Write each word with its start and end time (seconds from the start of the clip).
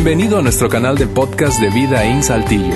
Bienvenido 0.00 0.38
a 0.38 0.42
nuestro 0.42 0.68
canal 0.68 0.96
de 0.96 1.08
podcast 1.08 1.60
de 1.60 1.70
Vida 1.70 2.04
en 2.04 2.22
Saltillo. 2.22 2.72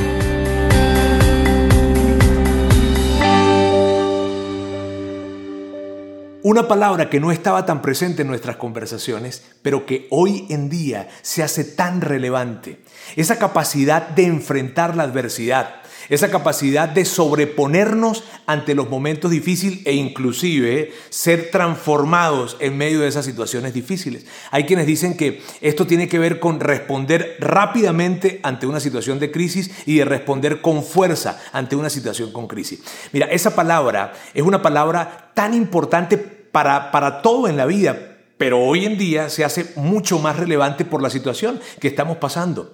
Una 6.42 6.66
palabra 6.66 7.08
que 7.08 7.20
no 7.20 7.30
estaba 7.30 7.64
tan 7.64 7.80
presente 7.80 8.22
en 8.22 8.28
nuestras 8.28 8.56
conversaciones, 8.56 9.44
pero 9.62 9.86
que 9.86 10.08
hoy 10.10 10.46
en 10.50 10.68
día 10.68 11.10
se 11.22 11.44
hace 11.44 11.62
tan 11.62 12.00
relevante. 12.00 12.82
Esa 13.14 13.38
capacidad 13.38 14.08
de 14.08 14.26
enfrentar 14.26 14.96
la 14.96 15.04
adversidad, 15.04 15.76
esa 16.08 16.30
capacidad 16.30 16.88
de 16.88 17.04
sobreponernos 17.04 18.24
ante 18.46 18.74
los 18.74 18.88
momentos 18.88 19.30
difíciles 19.30 19.80
e 19.84 19.94
inclusive 19.94 20.92
ser 21.10 21.50
transformados 21.50 22.56
en 22.60 22.76
medio 22.76 23.00
de 23.00 23.08
esas 23.08 23.24
situaciones 23.24 23.74
difíciles. 23.74 24.26
Hay 24.50 24.64
quienes 24.64 24.86
dicen 24.86 25.16
que 25.16 25.42
esto 25.60 25.86
tiene 25.86 26.08
que 26.08 26.18
ver 26.18 26.40
con 26.40 26.60
responder 26.60 27.36
rápidamente 27.40 28.40
ante 28.42 28.66
una 28.66 28.80
situación 28.80 29.18
de 29.18 29.30
crisis 29.30 29.70
y 29.86 29.96
de 29.96 30.04
responder 30.04 30.60
con 30.60 30.82
fuerza 30.82 31.40
ante 31.52 31.76
una 31.76 31.90
situación 31.90 32.32
con 32.32 32.48
crisis. 32.48 32.80
Mira, 33.12 33.26
esa 33.26 33.54
palabra 33.54 34.12
es 34.34 34.42
una 34.42 34.62
palabra 34.62 35.30
tan 35.34 35.54
importante 35.54 36.16
para, 36.18 36.90
para 36.90 37.22
todo 37.22 37.48
en 37.48 37.56
la 37.56 37.66
vida, 37.66 37.96
pero 38.36 38.60
hoy 38.60 38.84
en 38.84 38.98
día 38.98 39.30
se 39.30 39.44
hace 39.44 39.72
mucho 39.76 40.18
más 40.18 40.36
relevante 40.36 40.84
por 40.84 41.02
la 41.02 41.10
situación 41.10 41.60
que 41.80 41.88
estamos 41.88 42.18
pasando. 42.18 42.72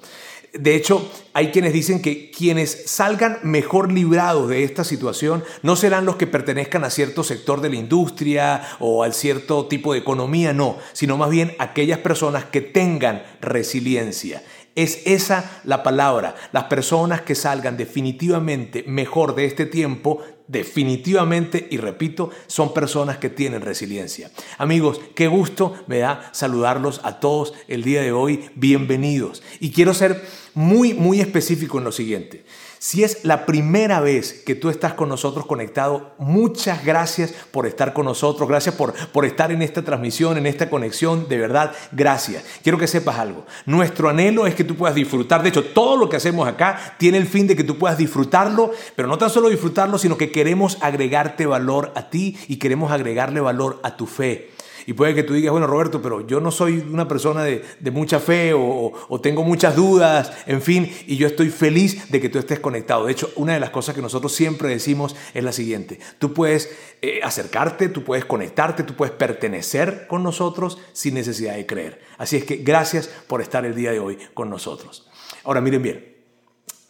De 0.54 0.74
hecho, 0.74 1.10
hay 1.34 1.50
quienes 1.50 1.72
dicen 1.72 2.00
que 2.00 2.30
quienes 2.30 2.84
salgan 2.86 3.38
mejor 3.42 3.92
librados 3.92 4.48
de 4.48 4.64
esta 4.64 4.82
situación 4.82 5.44
no 5.62 5.76
serán 5.76 6.06
los 6.06 6.16
que 6.16 6.26
pertenezcan 6.26 6.84
a 6.84 6.90
cierto 6.90 7.22
sector 7.22 7.60
de 7.60 7.68
la 7.68 7.76
industria 7.76 8.62
o 8.80 9.02
al 9.02 9.12
cierto 9.12 9.66
tipo 9.66 9.92
de 9.92 9.98
economía, 9.98 10.52
no, 10.52 10.78
sino 10.94 11.16
más 11.16 11.30
bien 11.30 11.54
aquellas 11.58 11.98
personas 11.98 12.46
que 12.46 12.62
tengan 12.62 13.22
resiliencia. 13.40 14.42
Es 14.74 15.02
esa 15.06 15.60
la 15.64 15.82
palabra. 15.82 16.34
Las 16.52 16.64
personas 16.64 17.20
que 17.20 17.34
salgan 17.34 17.76
definitivamente 17.76 18.84
mejor 18.86 19.34
de 19.34 19.44
este 19.44 19.66
tiempo, 19.66 20.22
definitivamente, 20.48 21.68
y 21.70 21.76
repito, 21.76 22.30
son 22.46 22.74
personas 22.74 23.18
que 23.18 23.30
tienen 23.30 23.60
resiliencia. 23.60 24.30
Amigos, 24.56 25.00
qué 25.14 25.28
gusto 25.28 25.74
me 25.86 25.98
da 25.98 26.30
saludarlos 26.32 27.00
a 27.04 27.20
todos 27.20 27.54
el 27.68 27.84
día 27.84 28.02
de 28.02 28.12
hoy. 28.12 28.50
Bienvenidos. 28.54 29.42
Y 29.60 29.70
quiero 29.70 29.94
ser 29.94 30.24
muy, 30.54 30.94
muy 30.94 31.20
específico 31.20 31.78
en 31.78 31.84
lo 31.84 31.92
siguiente. 31.92 32.44
Si 32.78 33.02
es 33.02 33.24
la 33.24 33.44
primera 33.44 34.00
vez 34.00 34.42
que 34.46 34.54
tú 34.54 34.70
estás 34.70 34.94
con 34.94 35.08
nosotros 35.08 35.46
conectado, 35.46 36.12
muchas 36.18 36.84
gracias 36.84 37.32
por 37.50 37.66
estar 37.66 37.92
con 37.92 38.04
nosotros, 38.04 38.48
gracias 38.48 38.74
por, 38.74 38.94
por 39.10 39.24
estar 39.24 39.50
en 39.50 39.62
esta 39.62 39.82
transmisión, 39.82 40.38
en 40.38 40.46
esta 40.46 40.70
conexión, 40.70 41.28
de 41.28 41.38
verdad, 41.38 41.72
gracias. 41.92 42.44
Quiero 42.62 42.78
que 42.78 42.86
sepas 42.86 43.18
algo, 43.18 43.44
nuestro 43.66 44.08
anhelo 44.08 44.46
es 44.46 44.54
que 44.54 44.64
tú 44.64 44.76
puedas 44.76 44.94
disfrutar, 44.94 45.42
de 45.42 45.48
hecho, 45.48 45.64
todo 45.64 45.96
lo 45.96 46.08
que 46.08 46.16
hacemos 46.16 46.46
acá 46.46 46.94
tiene 46.98 47.18
el 47.18 47.26
fin 47.26 47.46
de 47.46 47.56
que 47.56 47.64
tú 47.64 47.78
puedas 47.78 47.98
disfrutarlo, 47.98 48.70
pero 48.94 49.08
no 49.08 49.18
tan 49.18 49.30
solo 49.30 49.48
disfrutarlo, 49.48 49.98
sino 49.98 50.16
que 50.16 50.30
queremos 50.30 50.78
agregarte 50.80 51.46
valor 51.46 51.92
a 51.96 52.10
ti 52.10 52.38
y 52.46 52.56
queremos 52.56 52.92
agregarle 52.92 53.40
valor 53.40 53.80
a 53.82 53.96
tu 53.96 54.06
fe. 54.06 54.50
Y 54.88 54.94
puede 54.94 55.14
que 55.14 55.22
tú 55.22 55.34
digas, 55.34 55.52
bueno, 55.52 55.66
Roberto, 55.66 56.00
pero 56.00 56.26
yo 56.26 56.40
no 56.40 56.50
soy 56.50 56.78
una 56.78 57.06
persona 57.06 57.44
de, 57.44 57.62
mucha 57.92 58.20
fe 58.20 58.54
o, 58.54 59.20
tengo 59.22 59.44
muchas 59.44 59.76
dudas, 59.76 60.32
en 60.46 60.62
fin, 60.62 60.90
y 61.06 61.18
yo 61.18 61.26
estoy 61.26 61.50
feliz 61.50 62.10
de 62.10 62.22
que 62.22 62.30
tú 62.30 62.38
estés 62.38 62.58
conectado. 62.58 63.04
De 63.04 63.12
hecho, 63.12 63.30
una 63.36 63.52
de 63.52 63.60
las 63.60 63.68
cosas 63.68 63.94
que 63.94 64.00
nosotros 64.00 64.32
siempre 64.32 64.70
decimos 64.70 65.14
es 65.34 65.44
la 65.44 65.52
siguiente, 65.52 66.00
tú 66.18 66.32
puedes 66.32 66.74
eh, 67.02 67.20
acercarte, 67.22 67.90
tú 67.90 68.02
puedes 68.02 68.24
conectarte, 68.24 68.82
tú 68.82 68.94
puedes 68.94 69.14
pertenecer 69.14 70.06
con 70.06 70.22
nosotros 70.22 70.78
sin 70.94 71.12
necesidad 71.12 71.56
de 71.56 71.66
creer. 71.66 72.00
Así 72.16 72.36
es 72.38 72.44
que 72.44 72.56
gracias 72.56 73.08
por 73.26 73.42
estar 73.42 73.66
el 73.66 73.74
día 73.74 73.92
de 73.92 74.00
hoy 74.00 74.16
con 74.32 74.48
nosotros. 74.48 75.10
Ahora 75.44 75.60
miren 75.60 75.82
bien, 75.82 76.14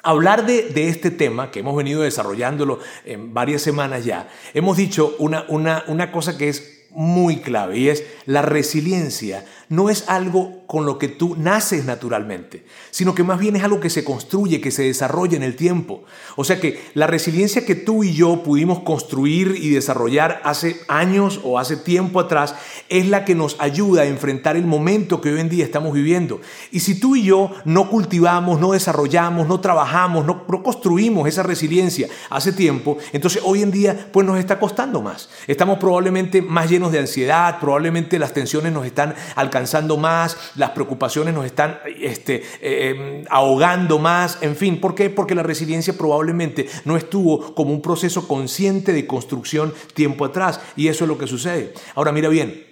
Hablar 0.05 0.47
de, 0.47 0.69
de, 0.69 0.89
este 0.89 1.11
tema, 1.11 1.51
que 1.51 1.59
hemos 1.59 1.77
venido 1.77 2.03
desarrollándolo 2.03 2.79
en 3.05 3.35
varias 3.35 3.63
semanas 3.63 4.05
ya, 4.05 4.31
hemos 4.55 4.77
dicho 4.77 5.17
una, 5.19 5.45
una, 5.49 5.83
una 5.89 6.13
cosa 6.13 6.39
que 6.39 6.49
es 6.49 6.78
muy 6.91 7.39
clave 7.39 7.79
y 7.79 7.89
es 7.89 8.05
la 8.27 8.43
resiliencia 8.43 9.45
no 9.69 9.91
es 9.91 10.09
algo 10.09 10.67
con 10.67 10.85
lo 10.85 10.99
que 10.99 11.09
tú 11.09 11.35
naces 11.37 11.85
naturalmente, 11.87 12.65
sino 12.91 13.15
que 13.15 13.25
más 13.25 13.39
bien 13.39 13.57
es 13.57 13.65
algo 13.65 13.81
que 13.81 13.91
se 13.91 14.05
construye, 14.05 14.61
que 14.61 14.71
se 14.71 14.83
desarrolla 14.83 15.37
en 15.37 15.43
el 15.43 15.57
tiempo. 15.57 16.05
O 16.37 16.45
sea 16.45 16.61
que 16.61 16.83
la 16.95 17.07
resiliencia 17.07 17.65
que 17.65 17.75
tú 17.75 18.05
y 18.05 18.13
yo 18.13 18.43
pudimos 18.43 18.81
construir 18.81 19.57
y 19.57 19.71
desarrollar 19.71 20.43
hace 20.45 20.81
años 20.89 21.41
o 21.43 21.59
hace 21.59 21.77
tiempo 21.77 22.21
atrás 22.21 22.55
es 22.89 23.09
la 23.09 23.25
que 23.25 23.35
nos 23.35 23.57
ayuda 23.61 24.03
a 24.03 24.07
enfrentar 24.07 24.57
el 24.57 24.67
momento 24.67 25.21
que 25.21 25.33
hoy 25.33 25.41
en 25.41 25.49
día 25.49 25.65
estamos 25.65 25.95
viviendo. 25.95 26.41
Y 26.71 26.81
si 26.81 27.01
tú 27.01 27.17
y 27.17 27.23
yo 27.23 27.51
no 27.65 27.89
cultivamos, 27.89 28.61
no 28.61 28.73
desarrollamos, 28.73 29.49
no 29.49 29.61
trabajamos, 29.61 30.27
no, 30.27 30.47
construimos 30.63 31.29
esa 31.29 31.43
resiliencia 31.43 32.09
hace 32.29 32.53
tiempo, 32.53 32.99
entonces 33.13 33.43
hoy 33.45 33.63
en 33.63 33.71
día 33.71 34.09
pues 34.13 34.27
nos 34.27 34.39
está 34.39 34.59
costando 34.59 35.01
más. 35.01 35.31
Estamos 35.47 35.79
probablemente 35.79 36.43
más 36.43 36.69
llenos 36.69 36.93
de 36.93 36.99
ansiedad, 36.99 37.59
probablemente 37.59 38.19
las 38.19 38.35
tensiones 38.35 38.73
nos 38.73 38.85
están 38.85 39.15
alcanzando 39.35 39.58
más, 39.97 40.37
las 40.57 40.71
preocupaciones 40.71 41.35
nos 41.35 41.47
están 41.47 41.79
este, 42.01 42.43
eh, 42.61 43.25
ahogando 43.31 43.99
más, 43.99 44.39
en 44.41 44.57
fin, 44.57 44.81
¿por 44.81 44.95
qué? 44.95 45.11
Porque 45.11 45.35
la 45.35 45.43
resiliencia 45.43 45.97
probablemente 45.97 46.69
no 46.85 46.97
estuvo 46.97 47.55
como 47.55 47.73
un 47.73 47.83
proceso 47.83 48.29
consciente 48.29 48.93
de 48.93 49.07
construcción 49.07 49.73
tiempo 49.95 50.25
atrás 50.25 50.61
y 50.77 50.89
eso 50.89 51.05
es 51.05 51.09
lo 51.09 51.19
que 51.19 51.27
sucede. 51.27 51.73
Ahora 51.95 52.13
mira 52.13 52.29
bien, 52.29 52.67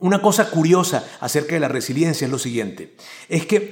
una 0.00 0.20
cosa 0.20 0.50
curiosa 0.50 1.06
acerca 1.20 1.54
de 1.54 1.60
la 1.60 1.68
resiliencia 1.68 2.24
es 2.24 2.30
lo 2.30 2.38
siguiente, 2.38 2.94
es 3.28 3.46
que 3.46 3.56
eh, 3.56 3.70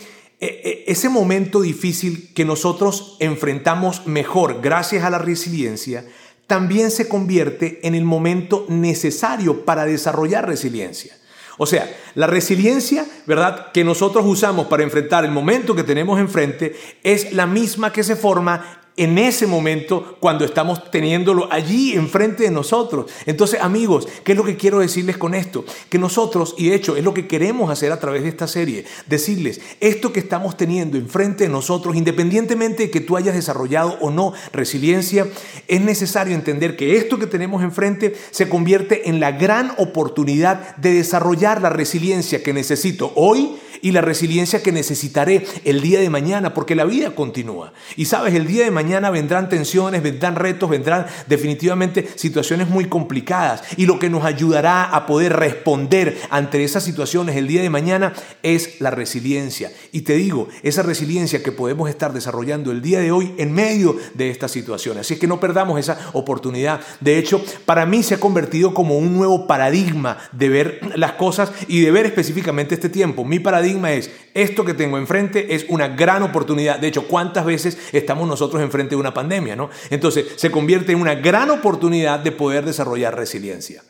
eh, 0.65 0.85
ese 0.87 1.09
momento 1.11 1.61
difícil 1.61 2.33
que 2.35 2.47
nosotros 2.47 3.17
enfrentamos 3.21 4.07
mejor 4.07 4.63
gracias 4.63 5.05
a 5.05 5.11
la 5.11 5.19
resiliencia, 5.19 6.07
también 6.47 6.91
se 6.91 7.09
convierte 7.09 7.87
en 7.87 7.95
el 7.95 8.05
momento 8.05 8.65
necesario 8.69 9.65
para 9.65 9.85
desarrollar 9.85 10.49
resiliencia. 10.49 11.15
O 11.63 11.67
sea, 11.67 11.95
la 12.15 12.27
resiliencia, 12.27 13.05
¿verdad?, 13.27 13.71
que 13.71 13.85
nosotros 13.85 14.25
usamos 14.27 14.67
para 14.69 14.83
enfrentar 14.83 15.27
el 15.27 15.31
momento 15.31 15.77
que 15.77 15.85
tenemos 15.85 16.19
enfrente 16.19 16.75
es 17.03 17.35
la 17.35 17.45
misma 17.47 17.93
que 17.93 18.03
se 18.03 18.17
forma 18.17 18.80
en 19.01 19.17
ese 19.17 19.47
momento 19.47 20.19
cuando 20.21 20.45
estamos 20.45 20.91
teniéndolo 20.91 21.51
allí 21.51 21.95
enfrente 21.95 22.43
de 22.43 22.51
nosotros. 22.51 23.11
Entonces, 23.25 23.59
amigos, 23.63 24.07
¿qué 24.25 24.33
es 24.33 24.39
lo 24.39 24.45
que 24.45 24.59
quiero 24.59 24.79
decirles 24.79 25.17
con 25.17 25.35
esto? 25.35 25.65
Que 25.89 25.99
nosotros, 25.99 26.55
y 26.59 26.69
de 26.69 26.75
hecho 26.75 26.97
es 26.97 27.03
lo 27.03 27.15
que 27.15 27.27
queremos 27.27 27.71
hacer 27.71 27.93
a 27.93 27.99
través 27.99 28.25
de 28.25 28.29
esta 28.29 28.47
serie, 28.47 28.85
decirles, 29.07 29.63
esto 29.81 30.13
que 30.13 30.21
estamos 30.21 30.59
teniendo 30.59 30.99
enfrente 30.99 31.45
de 31.45 31.51
nosotros, 31.51 31.97
independientemente 31.97 32.85
de 32.85 32.91
que 32.91 33.01
tú 33.01 33.17
hayas 33.17 33.35
desarrollado 33.35 33.97
o 34.03 34.11
no 34.11 34.35
resiliencia, 34.53 35.27
es 35.67 35.81
necesario 35.81 36.35
entender 36.35 36.77
que 36.77 36.99
esto 36.99 37.19
que 37.19 37.27
tenemos 37.27 37.63
enfrente 37.63 38.15
se 38.31 38.51
convierte 38.51 39.09
en 39.09 39.19
la 39.19 39.33
gran 39.33 39.73
oportunidad 39.79 40.77
de 40.77 40.93
desarrollar 40.93 41.63
la 41.63 41.71
resiliencia 41.71 42.43
que 42.43 42.53
necesito 42.53 43.13
hoy 43.15 43.57
y 43.83 43.93
la 43.93 44.01
resiliencia 44.01 44.63
que 44.63 44.73
necesitaré 44.73 45.47
el 45.65 45.81
día 45.81 46.01
de 46.01 46.11
mañana, 46.11 46.55
porque 46.55 46.75
la 46.75 46.85
vida 46.85 47.15
continúa. 47.15 47.73
Y 47.97 48.07
sabes, 48.07 48.35
el 48.35 48.47
día 48.47 48.65
de 48.65 48.71
mañana 48.71 49.11
vendrán 49.11 49.49
tensiones, 49.49 50.03
vendrán 50.03 50.37
retos, 50.37 50.71
vendrán 50.71 51.07
definitivamente 51.27 52.09
situaciones 52.17 52.69
muy 52.69 52.87
complicadas. 52.87 53.63
Y 53.77 53.87
lo 53.87 53.99
que 53.99 54.11
nos 54.11 54.25
ayudará 54.25 54.85
a 54.85 55.07
poder 55.07 55.35
responder 55.35 56.19
ante 56.31 56.63
esas 56.65 56.85
situaciones 56.85 57.37
el 57.37 57.47
día 57.47 57.63
de 57.63 57.71
mañana 57.71 58.13
es 58.43 58.81
la 58.81 58.91
resiliencia. 58.91 59.71
Y 59.93 60.03
te 60.03 60.15
digo, 60.15 60.49
esa 60.63 60.83
resiliencia 60.83 61.43
que 61.43 61.53
podemos 61.53 61.89
estar 61.89 62.13
desarrollando 62.13 62.71
el 62.71 62.83
día 62.83 63.01
de 63.01 63.13
hoy 63.13 63.35
en 63.39 63.53
medio 63.53 63.97
de 64.15 64.31
estas 64.31 64.51
situaciones. 64.51 65.03
Así 65.03 65.15
es 65.15 65.21
que 65.21 65.27
no 65.27 65.41
perdamos 65.41 65.79
esa 65.79 65.99
oportunidad. 66.13 66.81
De 67.01 67.19
hecho, 67.19 67.43
para 67.65 67.87
mí 67.87 68.03
se 68.03 68.15
ha 68.15 68.21
convertido 68.21 68.75
como 68.75 68.99
un 68.99 69.17
nuevo 69.17 69.47
paradigma 69.47 70.19
de 70.33 70.49
ver 70.49 70.81
las 70.97 71.13
cosas 71.13 71.53
y 71.69 71.81
de 71.81 71.91
ver 71.91 72.07
específicamente 72.07 72.75
este 72.75 72.89
tiempo. 72.89 73.25
Mi 73.25 73.39
paradigma 73.39 73.70
es, 73.71 74.11
esto 74.35 74.65
que 74.65 74.75
tengo 74.75 74.99
enfrente 74.99 75.55
es 75.55 75.67
una 75.69 75.89
gran 75.89 76.23
oportunidad. 76.23 76.79
De 76.79 76.89
hecho, 76.89 77.07
¿cuántas 77.09 77.45
veces 77.45 77.79
estamos 77.93 78.29
nosotros 78.29 78.63
enfrente 78.63 78.91
de 78.91 79.01
una 79.01 79.15
pandemia? 79.15 79.57
¿no? 79.57 79.71
Entonces, 79.91 80.27
se 80.37 80.51
convierte 80.51 80.93
en 80.93 81.01
una 81.01 81.15
gran 81.15 81.51
oportunidad 81.51 82.21
de 82.21 82.33
poder 82.33 82.65
desarrollar 82.65 83.17
resiliencia. 83.17 83.83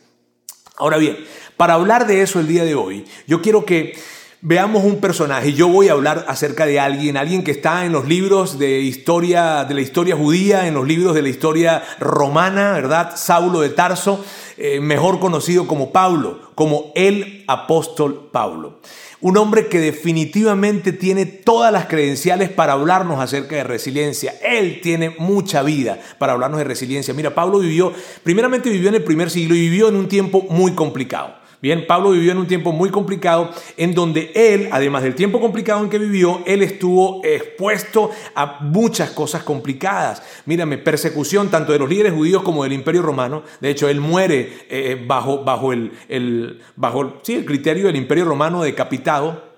Ahora 0.77 0.97
bien, 0.97 1.17
para 1.57 1.75
hablar 1.75 2.07
de 2.07 2.21
eso 2.21 2.39
el 2.39 2.47
día 2.47 2.63
de 2.63 2.75
hoy, 2.75 3.05
yo 3.27 3.41
quiero 3.41 3.65
que 3.65 3.93
veamos 4.41 4.83
un 4.83 4.99
personaje. 4.99 5.53
Yo 5.53 5.67
voy 5.67 5.87
a 5.87 5.93
hablar 5.93 6.25
acerca 6.27 6.65
de 6.65 6.79
alguien, 6.79 7.17
alguien 7.17 7.43
que 7.43 7.51
está 7.51 7.85
en 7.85 7.91
los 7.91 8.07
libros 8.07 8.57
de 8.57 8.79
historia, 8.79 9.65
de 9.65 9.75
la 9.75 9.81
historia 9.81 10.15
judía, 10.15 10.67
en 10.67 10.73
los 10.73 10.87
libros 10.87 11.13
de 11.13 11.21
la 11.21 11.29
historia 11.29 11.83
romana, 11.99 12.71
¿verdad? 12.73 13.13
Saulo 13.15 13.61
de 13.61 13.69
Tarso, 13.69 14.25
eh, 14.57 14.79
mejor 14.79 15.19
conocido 15.19 15.67
como 15.67 15.91
Pablo, 15.91 16.51
como 16.55 16.91
el 16.95 17.45
apóstol 17.47 18.29
Pablo. 18.31 18.79
Un 19.21 19.37
hombre 19.37 19.67
que 19.67 19.79
definitivamente 19.79 20.93
tiene 20.93 21.27
todas 21.27 21.71
las 21.71 21.85
credenciales 21.85 22.49
para 22.49 22.73
hablarnos 22.73 23.19
acerca 23.19 23.55
de 23.55 23.63
resiliencia. 23.63 24.33
Él 24.43 24.79
tiene 24.81 25.11
mucha 25.11 25.61
vida 25.61 25.99
para 26.17 26.33
hablarnos 26.33 26.57
de 26.57 26.63
resiliencia. 26.63 27.13
Mira, 27.13 27.35
Pablo 27.35 27.59
vivió, 27.59 27.93
primeramente 28.23 28.69
vivió 28.69 28.89
en 28.89 28.95
el 28.95 29.03
primer 29.03 29.29
siglo 29.29 29.53
y 29.53 29.61
vivió 29.61 29.89
en 29.89 29.95
un 29.95 30.07
tiempo 30.07 30.47
muy 30.49 30.73
complicado. 30.73 31.40
Bien, 31.61 31.85
Pablo 31.85 32.09
vivió 32.09 32.31
en 32.31 32.39
un 32.39 32.47
tiempo 32.47 32.71
muy 32.71 32.89
complicado 32.89 33.51
en 33.77 33.93
donde 33.93 34.31
él, 34.33 34.69
además 34.71 35.03
del 35.03 35.13
tiempo 35.13 35.39
complicado 35.39 35.83
en 35.83 35.91
que 35.91 35.99
vivió, 35.99 36.41
él 36.47 36.63
estuvo 36.63 37.23
expuesto 37.23 38.09
a 38.33 38.61
muchas 38.61 39.11
cosas 39.11 39.43
complicadas. 39.43 40.23
Mírame, 40.47 40.79
persecución 40.79 41.51
tanto 41.51 41.71
de 41.71 41.77
los 41.77 41.87
líderes 41.87 42.13
judíos 42.13 42.41
como 42.41 42.63
del 42.63 42.73
imperio 42.73 43.03
romano. 43.03 43.43
De 43.59 43.69
hecho, 43.69 43.87
él 43.89 44.01
muere 44.01 44.65
eh, 44.69 45.03
bajo, 45.05 45.43
bajo, 45.43 45.71
el, 45.71 45.91
el, 46.09 46.61
bajo 46.75 47.19
sí, 47.21 47.35
el 47.35 47.45
criterio 47.45 47.85
del 47.85 47.95
imperio 47.95 48.25
romano 48.25 48.63
decapitado. 48.63 49.50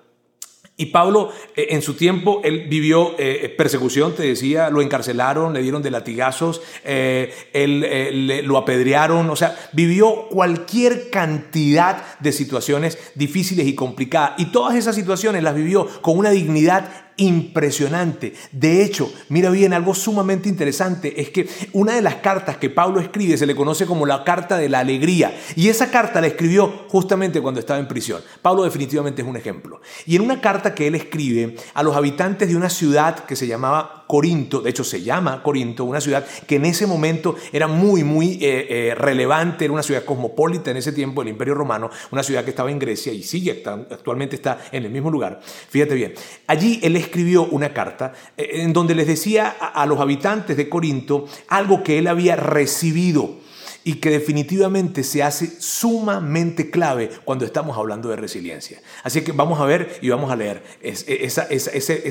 Y 0.76 0.86
Pablo, 0.86 1.30
eh, 1.54 1.68
en 1.70 1.82
su 1.82 1.94
tiempo, 1.94 2.40
él 2.42 2.66
vivió 2.68 3.12
eh, 3.12 3.44
eh, 3.44 3.48
persecución, 3.48 4.12
te 4.16 4.24
decía, 4.24 4.70
lo 4.70 4.82
encarcelaron, 4.82 5.52
le 5.52 5.62
dieron 5.62 5.82
de 5.82 5.92
latigazos, 5.92 6.62
él, 6.84 8.42
lo 8.44 8.58
apedrearon, 8.58 9.30
o 9.30 9.36
sea, 9.36 9.56
vivió 9.72 10.26
cualquier 10.28 11.10
cantidad 11.10 12.18
de 12.18 12.32
situaciones 12.32 12.98
difíciles 13.14 13.68
y 13.68 13.76
complicadas. 13.76 14.32
Y 14.38 14.46
todas 14.46 14.74
esas 14.74 14.96
situaciones 14.96 15.44
las 15.44 15.54
vivió 15.54 15.86
con 16.02 16.18
una 16.18 16.30
dignidad 16.30 17.03
impresionante. 17.16 18.34
De 18.52 18.84
hecho, 18.84 19.12
mira 19.28 19.50
bien, 19.50 19.72
algo 19.72 19.94
sumamente 19.94 20.48
interesante 20.48 21.20
es 21.20 21.30
que 21.30 21.48
una 21.72 21.94
de 21.94 22.02
las 22.02 22.16
cartas 22.16 22.56
que 22.56 22.70
Pablo 22.70 23.00
escribe 23.00 23.36
se 23.36 23.46
le 23.46 23.54
conoce 23.54 23.86
como 23.86 24.06
la 24.06 24.24
carta 24.24 24.56
de 24.56 24.68
la 24.68 24.80
alegría. 24.80 25.36
Y 25.56 25.68
esa 25.68 25.90
carta 25.90 26.20
la 26.20 26.26
escribió 26.26 26.84
justamente 26.88 27.40
cuando 27.40 27.60
estaba 27.60 27.78
en 27.80 27.88
prisión. 27.88 28.22
Pablo 28.42 28.64
definitivamente 28.64 29.22
es 29.22 29.28
un 29.28 29.36
ejemplo. 29.36 29.80
Y 30.06 30.16
en 30.16 30.22
una 30.22 30.40
carta 30.40 30.74
que 30.74 30.86
él 30.86 30.94
escribe 30.94 31.56
a 31.74 31.82
los 31.82 31.96
habitantes 31.96 32.48
de 32.48 32.56
una 32.56 32.70
ciudad 32.70 33.24
que 33.24 33.36
se 33.36 33.46
llamaba 33.46 34.03
Corinto, 34.06 34.60
de 34.60 34.70
hecho 34.70 34.84
se 34.84 35.02
llama 35.02 35.42
Corinto, 35.42 35.84
una 35.84 36.00
ciudad 36.00 36.24
que 36.46 36.56
en 36.56 36.66
ese 36.66 36.86
momento 36.86 37.36
era 37.52 37.66
muy, 37.66 38.04
muy 38.04 38.38
eh, 38.40 38.66
eh, 38.68 38.94
relevante, 38.94 39.64
era 39.64 39.72
una 39.72 39.82
ciudad 39.82 40.04
cosmopolita 40.04 40.70
en 40.70 40.76
ese 40.76 40.92
tiempo 40.92 41.22
del 41.22 41.30
Imperio 41.30 41.54
Romano, 41.54 41.90
una 42.10 42.22
ciudad 42.22 42.44
que 42.44 42.50
estaba 42.50 42.70
en 42.70 42.78
Grecia 42.78 43.12
y 43.12 43.22
sigue, 43.22 43.62
actualmente 43.90 44.36
está 44.36 44.58
en 44.72 44.84
el 44.84 44.90
mismo 44.90 45.10
lugar. 45.10 45.40
Fíjate 45.42 45.94
bien, 45.94 46.14
allí 46.46 46.80
él 46.82 46.96
escribió 46.96 47.44
una 47.44 47.72
carta 47.72 48.12
eh, 48.36 48.62
en 48.62 48.72
donde 48.72 48.94
les 48.94 49.06
decía 49.06 49.48
a 49.48 49.86
los 49.86 50.00
habitantes 50.00 50.56
de 50.56 50.68
Corinto 50.68 51.26
algo 51.48 51.82
que 51.82 51.98
él 51.98 52.06
había 52.06 52.36
recibido 52.36 53.44
y 53.84 53.96
que 53.96 54.10
definitivamente 54.10 55.04
se 55.04 55.22
hace 55.22 55.60
sumamente 55.60 56.70
clave 56.70 57.10
cuando 57.24 57.44
estamos 57.44 57.76
hablando 57.76 58.08
de 58.08 58.16
resiliencia. 58.16 58.80
Así 59.02 59.22
que 59.22 59.32
vamos 59.32 59.60
a 59.60 59.66
ver 59.66 59.98
y 60.00 60.08
vamos 60.08 60.32
a 60.32 60.36
leer 60.36 60.62
ese 60.80 62.02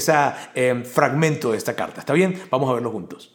em, 0.54 0.86
fragmento 0.86 1.52
de 1.52 1.58
esta 1.58 1.76
carta. 1.76 2.00
¿Está 2.00 2.14
bien? 2.14 2.40
Vamos 2.52 2.70
a 2.70 2.74
verlo 2.74 2.92
juntos. 2.92 3.34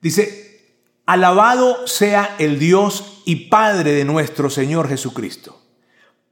Dice, 0.00 0.74
alabado 1.06 1.86
sea 1.86 2.36
el 2.38 2.58
Dios 2.58 3.22
y 3.24 3.48
Padre 3.48 3.92
de 3.92 4.04
nuestro 4.04 4.50
Señor 4.50 4.88
Jesucristo, 4.88 5.60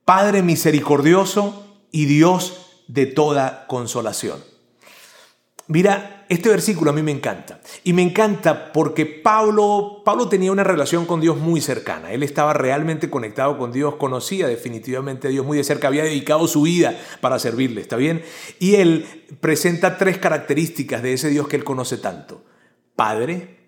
Padre 0.05 0.43
misericordioso 0.43 1.81
y 1.91 2.05
Dios 2.05 2.85
de 2.89 3.07
toda 3.07 3.67
consolación. 3.67 4.45
Mira, 5.67 6.16
este 6.29 6.49
versículo 6.49 6.91
a 6.91 6.95
mí 6.95 7.03
me 7.03 7.13
encanta. 7.13 7.61
Y 7.85 7.93
me 7.93 8.03
encanta 8.03 8.73
porque 8.73 9.07
Pablo, 9.07 10.03
Pablo 10.05 10.29
tenía 10.29 10.51
una 10.51 10.65
relación 10.65 11.07
con 11.07 11.21
Dios 11.21 11.37
muy 11.37 11.61
cercana. 11.61 12.13
Él 12.13 12.23
estaba 12.23 12.53
realmente 12.53 13.11
conectado 13.11 13.59
con 13.59 13.73
Dios, 13.73 13.97
conocía 13.97 14.49
definitivamente 14.49 15.29
a 15.29 15.31
Dios 15.31 15.47
muy 15.47 15.59
de 15.59 15.65
cerca, 15.65 15.89
había 15.89 16.05
dedicado 16.05 16.49
su 16.49 16.63
vida 16.63 16.99
para 17.21 17.39
servirle, 17.39 17.81
¿está 17.81 17.97
bien? 17.97 18.23
Y 18.59 18.75
él 18.77 19.27
presenta 19.41 19.99
tres 19.99 20.19
características 20.19 21.03
de 21.03 21.13
ese 21.13 21.31
Dios 21.31 21.47
que 21.49 21.57
él 21.57 21.65
conoce 21.65 21.97
tanto. 21.97 22.45
Padre, 22.97 23.59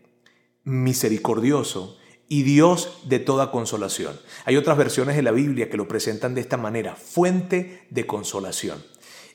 misericordioso 0.65 1.97
y 2.29 2.43
Dios 2.43 3.03
de 3.05 3.19
toda 3.21 3.51
consolación. 3.51 4.19
Hay 4.45 4.57
otras 4.57 4.77
versiones 4.77 5.17
de 5.17 5.23
la 5.23 5.31
Biblia 5.31 5.71
que 5.71 5.77
lo 5.77 5.89
presentan 5.89 6.35
de 6.35 6.41
esta 6.41 6.57
manera, 6.57 6.95
fuente 6.97 7.87
de 7.91 8.07
consolación. 8.07 8.83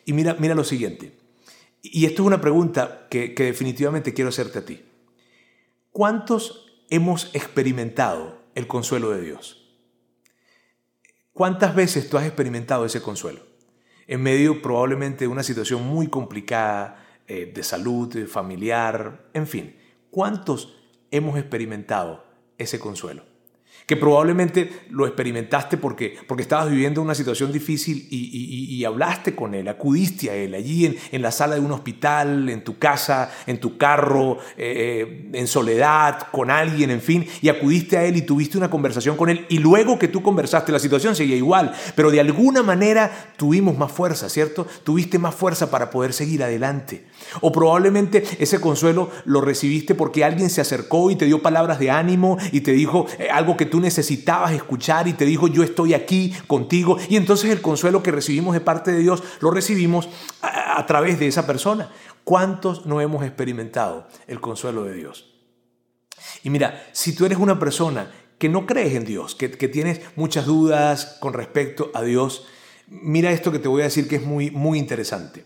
Y 0.06 0.14
mira, 0.14 0.36
mira 0.40 0.56
lo 0.56 0.64
siguiente. 0.64 1.23
Y 1.86 2.06
esto 2.06 2.22
es 2.22 2.28
una 2.28 2.40
pregunta 2.40 3.08
que, 3.10 3.34
definitivamente 3.36 4.14
quiero 4.14 4.30
hacerte 4.30 4.60
a 4.60 4.66
ti. 4.66 4.82
¿Cuántos 5.92 6.86
hemos 6.90 7.30
experimentado 7.36 8.40
el 8.56 8.68
consuelo 8.68 9.10
de 9.12 9.22
Dios? 9.22 9.70
¿Cuántas 11.34 11.76
veces 11.76 12.10
tú 12.10 12.18
has 12.18 12.26
experimentado 12.26 12.86
ese 12.86 13.02
consuelo? 13.02 13.42
En 14.08 14.24
medio 14.24 14.62
probablemente 14.62 15.26
de 15.26 15.28
una 15.28 15.44
situación 15.44 15.86
muy 15.86 16.08
complicada 16.08 17.06
eh, 17.28 17.52
de 17.54 17.64
salud, 17.64 18.28
familiar, 18.28 19.30
en 19.34 19.46
fin. 19.46 19.76
¿Cuántos 20.10 20.82
hemos 21.12 21.38
experimentado 21.38 22.24
ese 22.58 22.80
consuelo? 22.80 23.26
Que 23.94 24.00
probablemente 24.00 24.86
lo 24.90 25.06
experimentaste 25.06 25.78
porque, 25.78 26.18
porque 26.28 26.42
estabas 26.42 26.72
viviendo 26.72 27.00
una 27.00 27.14
situación 27.14 27.52
difícil 27.52 28.08
y, 28.10 28.84
hablaste 28.84 29.34
con 29.34 29.54
él, 29.54 29.68
acudiste 29.70 30.30
a 30.30 30.36
él 30.36 30.56
allí 30.56 30.88
en, 30.88 30.98
en, 31.12 31.22
la 31.22 31.32
sala 31.32 31.56
de 31.56 31.62
un 31.62 31.72
hospital, 31.72 32.50
en 32.50 32.64
tu 32.64 32.78
casa, 32.78 33.32
en 33.48 33.60
tu 33.60 33.78
carro, 33.78 34.40
eh, 34.58 35.30
en 35.32 35.48
soledad, 35.48 36.28
con 36.32 36.52
alguien, 36.52 36.90
en 36.90 37.02
fin, 37.02 37.26
y 37.42 37.48
acudiste 37.48 37.98
a 37.98 38.04
él 38.04 38.18
y 38.18 38.24
tuviste 38.24 38.58
una 38.58 38.70
conversación 38.70 39.16
con 39.16 39.30
él 39.30 39.46
y 39.48 39.60
luego 39.60 39.98
que 39.98 40.10
tú 40.10 40.22
conversaste 40.22 40.72
la 40.72 40.80
situación 40.80 41.16
seguía 41.16 41.38
igual, 41.38 41.72
pero 41.96 42.12
de 42.12 42.20
alguna 42.20 42.62
manera 42.62 43.30
tuvimos 43.38 43.78
más 43.78 43.92
fuerza, 43.92 44.28
¿cierto? 44.28 44.68
Tuviste 44.84 45.18
más 45.20 45.36
fuerza 45.36 45.70
para 45.70 45.90
poder 45.92 46.14
seguir 46.14 46.44
adelante. 46.44 47.06
O 47.42 47.52
probablemente 47.52 48.24
ese 48.40 48.60
consuelo 48.60 49.12
lo 49.26 49.40
recibiste 49.40 49.96
porque 49.96 50.26
alguien 50.26 50.50
se 50.50 50.62
acercó 50.62 51.10
y 51.10 51.16
te 51.16 51.26
dio 51.26 51.42
palabras 51.42 51.80
de 51.80 51.90
ánimo 51.92 52.38
y 52.52 52.62
te 52.62 52.74
dijo 52.74 53.06
eh, 53.20 53.30
algo 53.32 53.56
que 53.56 53.66
tú 53.66 53.80
necesitabas 53.84 54.52
escuchar 54.54 55.08
y 55.08 55.14
te 55.14 55.26
dijo 55.26 55.48
yo 55.48 55.62
estoy 55.62 55.94
aquí 55.94 56.34
contigo. 56.48 56.98
Y 57.08 57.18
entonces 57.18 57.52
el 57.52 57.62
consuelo 57.62 58.02
que 58.02 58.12
recibimos 58.12 58.54
de 58.54 58.62
parte 58.62 58.92
de 58.92 59.00
Dios 59.00 59.24
lo 59.42 59.52
recibimos 59.52 60.10
a, 60.42 60.84
través 60.88 61.20
de 61.20 61.28
esa 61.28 61.46
persona. 61.46 61.92
¿Cuántos 62.24 62.86
no 62.88 63.00
hemos 63.02 63.24
experimentado 63.24 64.08
el 64.26 64.42
consuelo 64.42 64.84
de 64.86 64.96
Dios? 64.96 65.36
Y 66.42 66.50
mira, 66.50 66.88
si 66.92 67.14
tú 67.14 67.26
eres 67.26 67.38
una 67.38 67.60
persona 67.60 68.12
que 68.40 68.50
no 68.50 68.66
crees 68.66 68.96
en 68.96 69.06
Dios, 69.06 69.36
que, 69.36 69.52
que 69.52 69.68
tienes 69.68 70.02
muchas 70.16 70.46
dudas 70.46 71.18
con 71.20 71.34
respecto 71.34 71.92
a 71.94 72.02
Dios, 72.02 72.48
mira 72.88 73.32
esto 73.32 73.52
que 73.52 73.60
te 73.60 73.68
voy 73.68 73.82
a 73.82 73.86
decir 73.86 74.08
que 74.08 74.16
es 74.16 74.26
muy, 74.26 74.52
muy 74.52 74.80
interesante. 74.80 75.46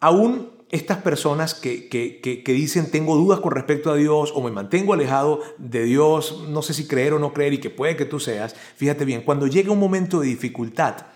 Aún 0.00 0.57
estas 0.70 0.98
personas 0.98 1.54
que, 1.54 2.42
dicen 2.46 2.90
tengo 2.90 3.16
dudas 3.16 3.40
con 3.40 3.52
respecto 3.52 3.90
a 3.90 3.96
Dios 3.96 4.32
o 4.34 4.42
me 4.42 4.50
mantengo 4.50 4.92
alejado 4.92 5.40
de 5.58 5.84
Dios, 5.84 6.44
no 6.48 6.62
sé 6.62 6.74
si 6.74 6.86
creer 6.86 7.14
o 7.14 7.18
no 7.18 7.32
creer 7.32 7.54
y 7.54 7.58
que 7.58 7.70
puede 7.70 7.96
que 7.96 8.04
tú 8.04 8.20
seas, 8.20 8.54
fíjate 8.76 9.04
bien, 9.04 9.22
cuando 9.22 9.46
llega 9.46 9.72
un 9.72 9.78
momento 9.78 10.20
de 10.20 10.28
dificultad, 10.28 11.06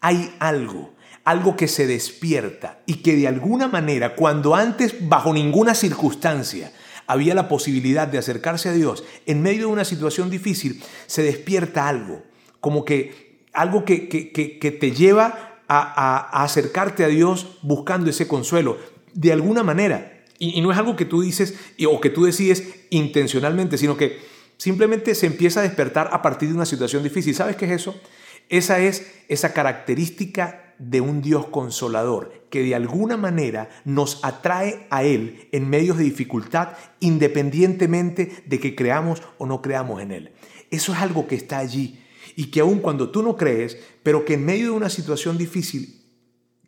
hay 0.00 0.34
algo, 0.40 0.94
algo 1.24 1.56
que 1.56 1.68
se 1.68 1.86
despierta 1.86 2.80
y 2.86 2.96
que 2.96 3.16
de 3.16 3.28
alguna 3.28 3.68
manera, 3.68 4.16
cuando 4.16 4.54
antes 4.54 5.08
bajo 5.08 5.32
ninguna 5.32 5.74
circunstancia 5.74 6.72
había 7.06 7.34
la 7.34 7.48
posibilidad 7.48 8.08
de 8.08 8.18
acercarse 8.18 8.68
a 8.68 8.72
Dios, 8.72 9.04
en 9.26 9.40
medio 9.40 9.66
de 9.68 9.72
una 9.72 9.84
situación 9.84 10.30
difícil, 10.30 10.82
se 11.06 11.22
despierta 11.22 11.88
algo, 11.88 12.22
como 12.60 12.84
que 12.84 13.44
algo 13.52 13.84
que, 13.84 14.08
que 14.08 14.70
te 14.72 14.90
lleva 14.90 15.56
a, 15.68 16.42
acercarte 16.44 17.04
a 17.04 17.08
Dios 17.08 17.58
buscando 17.62 18.10
ese 18.10 18.28
consuelo 18.28 18.78
de 19.16 19.32
alguna 19.32 19.62
manera. 19.62 20.24
Y, 20.38 20.60
no 20.60 20.70
es 20.70 20.78
algo 20.78 20.94
que 20.94 21.06
tú 21.06 21.22
dices 21.22 21.54
o 21.88 22.00
que 22.00 22.10
tú 22.10 22.24
decides 22.24 22.62
intencionalmente, 22.90 23.78
sino 23.78 23.96
que 23.96 24.18
simplemente 24.58 25.14
se 25.14 25.26
empieza 25.26 25.60
a 25.60 25.62
despertar 25.64 26.10
a 26.12 26.22
partir 26.22 26.50
de 26.50 26.54
una 26.54 26.66
situación 26.66 27.02
difícil. 27.02 27.34
¿Sabes 27.34 27.56
qué 27.56 27.64
es 27.64 27.72
eso? 27.72 27.98
Esa 28.48 28.78
es 28.78 29.10
esa 29.28 29.52
característica 29.52 30.74
de 30.78 31.00
un 31.00 31.22
Dios 31.22 31.46
consolador 31.46 32.46
que 32.50 32.62
de 32.62 32.74
alguna 32.74 33.16
manera 33.16 33.70
nos 33.84 34.22
atrae 34.22 34.86
a 34.90 35.02
Él 35.04 35.48
en 35.52 35.70
medios 35.70 35.96
de 35.96 36.04
dificultad 36.04 36.72
independientemente 37.00 38.44
de 38.46 38.60
que 38.60 38.76
creamos 38.76 39.22
o 39.38 39.46
no 39.46 39.62
creamos 39.62 40.02
en 40.02 40.12
Él. 40.12 40.32
Eso 40.70 40.92
es 40.92 40.98
algo 40.98 41.26
que 41.26 41.34
está 41.34 41.58
allí 41.58 41.98
y 42.36 42.50
que 42.50 42.60
aun 42.60 42.80
cuando 42.80 43.10
tú 43.10 43.22
no 43.22 43.36
crees, 43.36 43.78
pero 44.02 44.24
que 44.24 44.34
en 44.34 44.44
medio 44.44 44.66
de 44.66 44.70
una 44.72 44.90
situación 44.90 45.38
difícil, 45.38 46.05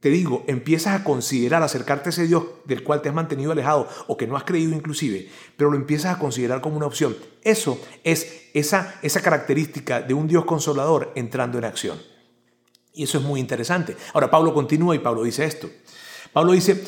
te 0.01 0.11
digo, 0.11 0.45
empiezas 0.47 1.01
a 1.01 1.05
considerar 1.05 1.63
acercarte 1.63 2.09
a 2.09 2.11
ese 2.11 2.27
Dios 2.27 2.45
del 2.65 2.85
cual 2.85 3.03
te 3.03 3.09
has 3.09 3.15
mantenido 3.15 3.51
alejado 3.51 3.89
o 4.07 4.17
que 4.17 4.29
no 4.29 4.37
has 4.37 4.45
creído 4.45 4.75
inclusive, 4.75 5.29
pero 5.57 5.71
lo 5.71 5.77
empiezas 5.77 6.15
a 6.15 6.19
considerar 6.21 6.61
como 6.61 6.77
una 6.77 6.87
opción. 6.87 7.17
Eso 7.43 7.81
es 8.05 8.49
esa, 8.55 8.95
esa 9.03 9.21
característica 9.23 10.01
de 10.01 10.15
un 10.15 10.29
Dios 10.29 10.45
consolador 10.45 11.13
entrando 11.17 11.59
en 11.59 11.65
acción. 11.65 11.99
Y 12.93 13.05
eso 13.05 13.19
es 13.19 13.25
muy 13.25 13.41
interesante. 13.41 13.97
Ahora 14.15 14.31
Pablo 14.31 14.55
continúa 14.55 14.95
y 14.95 15.01
Pablo 15.01 15.25
dice 15.25 15.45
esto. 15.45 15.69
Pablo 16.33 16.53
dice, 16.53 16.85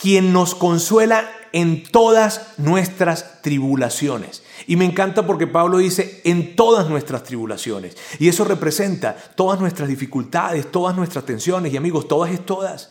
quien 0.00 0.32
nos 0.32 0.54
consuela 0.54 1.30
en 1.52 1.82
todas 1.82 2.54
nuestras 2.58 3.42
tribulaciones. 3.42 4.42
Y 4.66 4.76
me 4.76 4.84
encanta 4.84 5.26
porque 5.26 5.46
Pablo 5.46 5.78
dice 5.78 6.20
en 6.24 6.56
todas 6.56 6.88
nuestras 6.88 7.24
tribulaciones. 7.24 7.96
Y 8.18 8.28
eso 8.28 8.44
representa 8.44 9.16
todas 9.34 9.60
nuestras 9.60 9.88
dificultades, 9.88 10.70
todas 10.70 10.96
nuestras 10.96 11.24
tensiones 11.24 11.72
y 11.72 11.76
amigos, 11.76 12.08
todas 12.08 12.32
es 12.32 12.44
todas. 12.44 12.90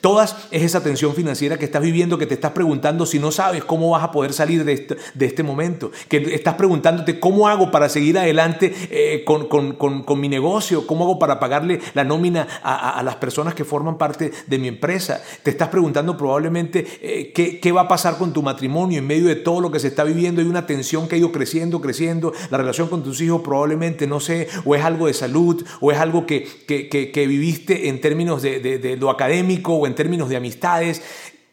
Todas 0.00 0.36
es 0.50 0.62
esa 0.62 0.82
tensión 0.82 1.14
financiera 1.14 1.58
que 1.58 1.64
estás 1.64 1.82
viviendo, 1.82 2.16
que 2.16 2.26
te 2.26 2.34
estás 2.34 2.52
preguntando 2.52 3.04
si 3.04 3.18
no 3.18 3.30
sabes 3.30 3.64
cómo 3.64 3.90
vas 3.90 4.02
a 4.02 4.10
poder 4.12 4.32
salir 4.32 4.64
de 4.64 4.72
este, 4.72 4.96
de 5.14 5.26
este 5.26 5.42
momento, 5.42 5.90
que 6.08 6.34
estás 6.34 6.54
preguntándote 6.54 7.20
cómo 7.20 7.48
hago 7.48 7.70
para 7.70 7.88
seguir 7.88 8.18
adelante 8.18 8.74
eh, 8.90 9.24
con, 9.24 9.46
con, 9.48 9.74
con, 9.74 10.20
mi 10.20 10.28
negocio, 10.28 10.86
cómo 10.86 11.04
hago 11.04 11.18
para 11.18 11.38
pagarle 11.38 11.80
la 11.94 12.04
nómina 12.04 12.46
a, 12.62 12.98
a, 12.98 13.02
las 13.02 13.16
personas 13.16 13.54
que 13.54 13.64
forman 13.64 13.98
parte 13.98 14.32
de 14.46 14.58
mi 14.58 14.68
empresa. 14.68 15.22
Te 15.42 15.50
estás 15.50 15.68
preguntando 15.68 16.16
probablemente 16.16 16.86
eh, 17.02 17.32
qué, 17.34 17.60
qué 17.60 17.72
va 17.72 17.82
a 17.82 17.88
pasar 17.88 18.16
con 18.16 18.32
tu 18.32 18.42
matrimonio 18.42 18.98
en 18.98 19.06
medio 19.06 19.28
de 19.28 19.36
todo 19.36 19.60
lo 19.60 19.70
que 19.70 19.80
se 19.80 19.88
está 19.88 20.04
viviendo. 20.04 20.40
Hay 20.40 20.46
una 20.46 20.66
tensión 20.66 21.08
que 21.08 21.16
ha 21.16 21.18
ido 21.18 21.32
creciendo, 21.32 21.80
creciendo. 21.80 22.32
La 22.50 22.58
relación 22.58 22.88
con 22.88 23.02
tus 23.02 23.20
hijos 23.20 23.42
probablemente, 23.42 24.06
no 24.06 24.20
sé, 24.20 24.48
o 24.64 24.74
es 24.74 24.82
algo 24.82 25.06
de 25.06 25.14
salud, 25.14 25.64
o 25.80 25.92
es 25.92 25.98
algo 25.98 26.26
que, 26.26 26.46
que, 26.66 26.88
que, 26.88 27.26
viviste 27.26 27.88
en 27.88 28.00
términos 28.00 28.42
de, 28.42 28.60
de, 28.60 28.96
lo 28.96 29.10
académico 29.10 29.74
o 29.74 29.86
términos 29.94 30.28
de 30.28 30.36
amistades. 30.36 31.02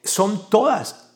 Son 0.03 0.50
todas 0.50 1.08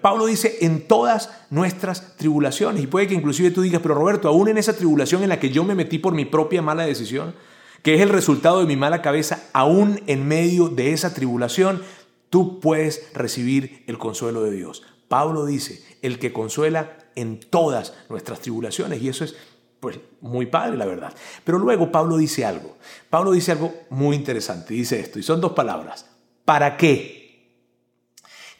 Pablo 0.00 0.26
dice 0.26 0.58
en 0.62 0.86
todas 0.88 1.30
nuestras 1.50 2.16
tribulaciones. 2.16 2.82
Y 2.82 2.86
puede 2.86 3.06
que 3.06 3.14
inclusive 3.14 3.50
tú 3.50 3.62
digas, 3.62 3.82
pero 3.82 3.94
Roberto, 3.94 4.28
aún 4.28 4.48
en 4.48 4.58
esa 4.58 4.74
tribulación 4.74 5.22
en 5.22 5.28
la 5.28 5.40
que 5.40 5.50
yo 5.50 5.64
me 5.64 5.74
metí 5.74 5.98
por 5.98 6.14
mi 6.14 6.24
propia 6.24 6.62
mala 6.62 6.86
decisión, 6.86 7.34
que 7.82 7.94
es 7.94 8.00
el 8.00 8.08
resultado 8.08 8.60
de 8.60 8.66
mi 8.66 8.76
mala 8.76 9.02
cabeza, 9.02 9.44
aún 9.52 10.00
en 10.06 10.26
medio 10.26 10.68
de 10.68 10.92
esa 10.92 11.14
tribulación, 11.14 11.82
tú 12.30 12.60
puedes 12.60 13.12
recibir 13.14 13.84
el 13.86 13.98
consuelo 13.98 14.42
de 14.42 14.52
Dios. 14.52 14.82
Pablo 15.08 15.44
dice, 15.44 15.82
el 16.02 16.18
que 16.18 16.32
consuela 16.32 16.98
en 17.14 17.40
todas 17.40 17.94
nuestras 18.08 18.40
tribulaciones. 18.40 19.02
Y 19.02 19.08
eso 19.08 19.24
es 19.24 19.36
pues 19.80 20.00
muy 20.20 20.46
padre, 20.46 20.76
la 20.76 20.86
verdad. 20.86 21.12
Pero 21.44 21.58
luego 21.58 21.92
Pablo 21.92 22.16
dice 22.16 22.44
algo. 22.44 22.76
Pablo 23.10 23.32
dice 23.32 23.52
algo 23.52 23.72
muy 23.90 24.16
interesante. 24.16 24.74
Dice 24.74 24.98
esto, 24.98 25.18
y 25.18 25.22
son 25.22 25.40
dos 25.40 25.52
palabras. 25.52 26.07
¿Para 26.48 26.78
qué? 26.78 27.18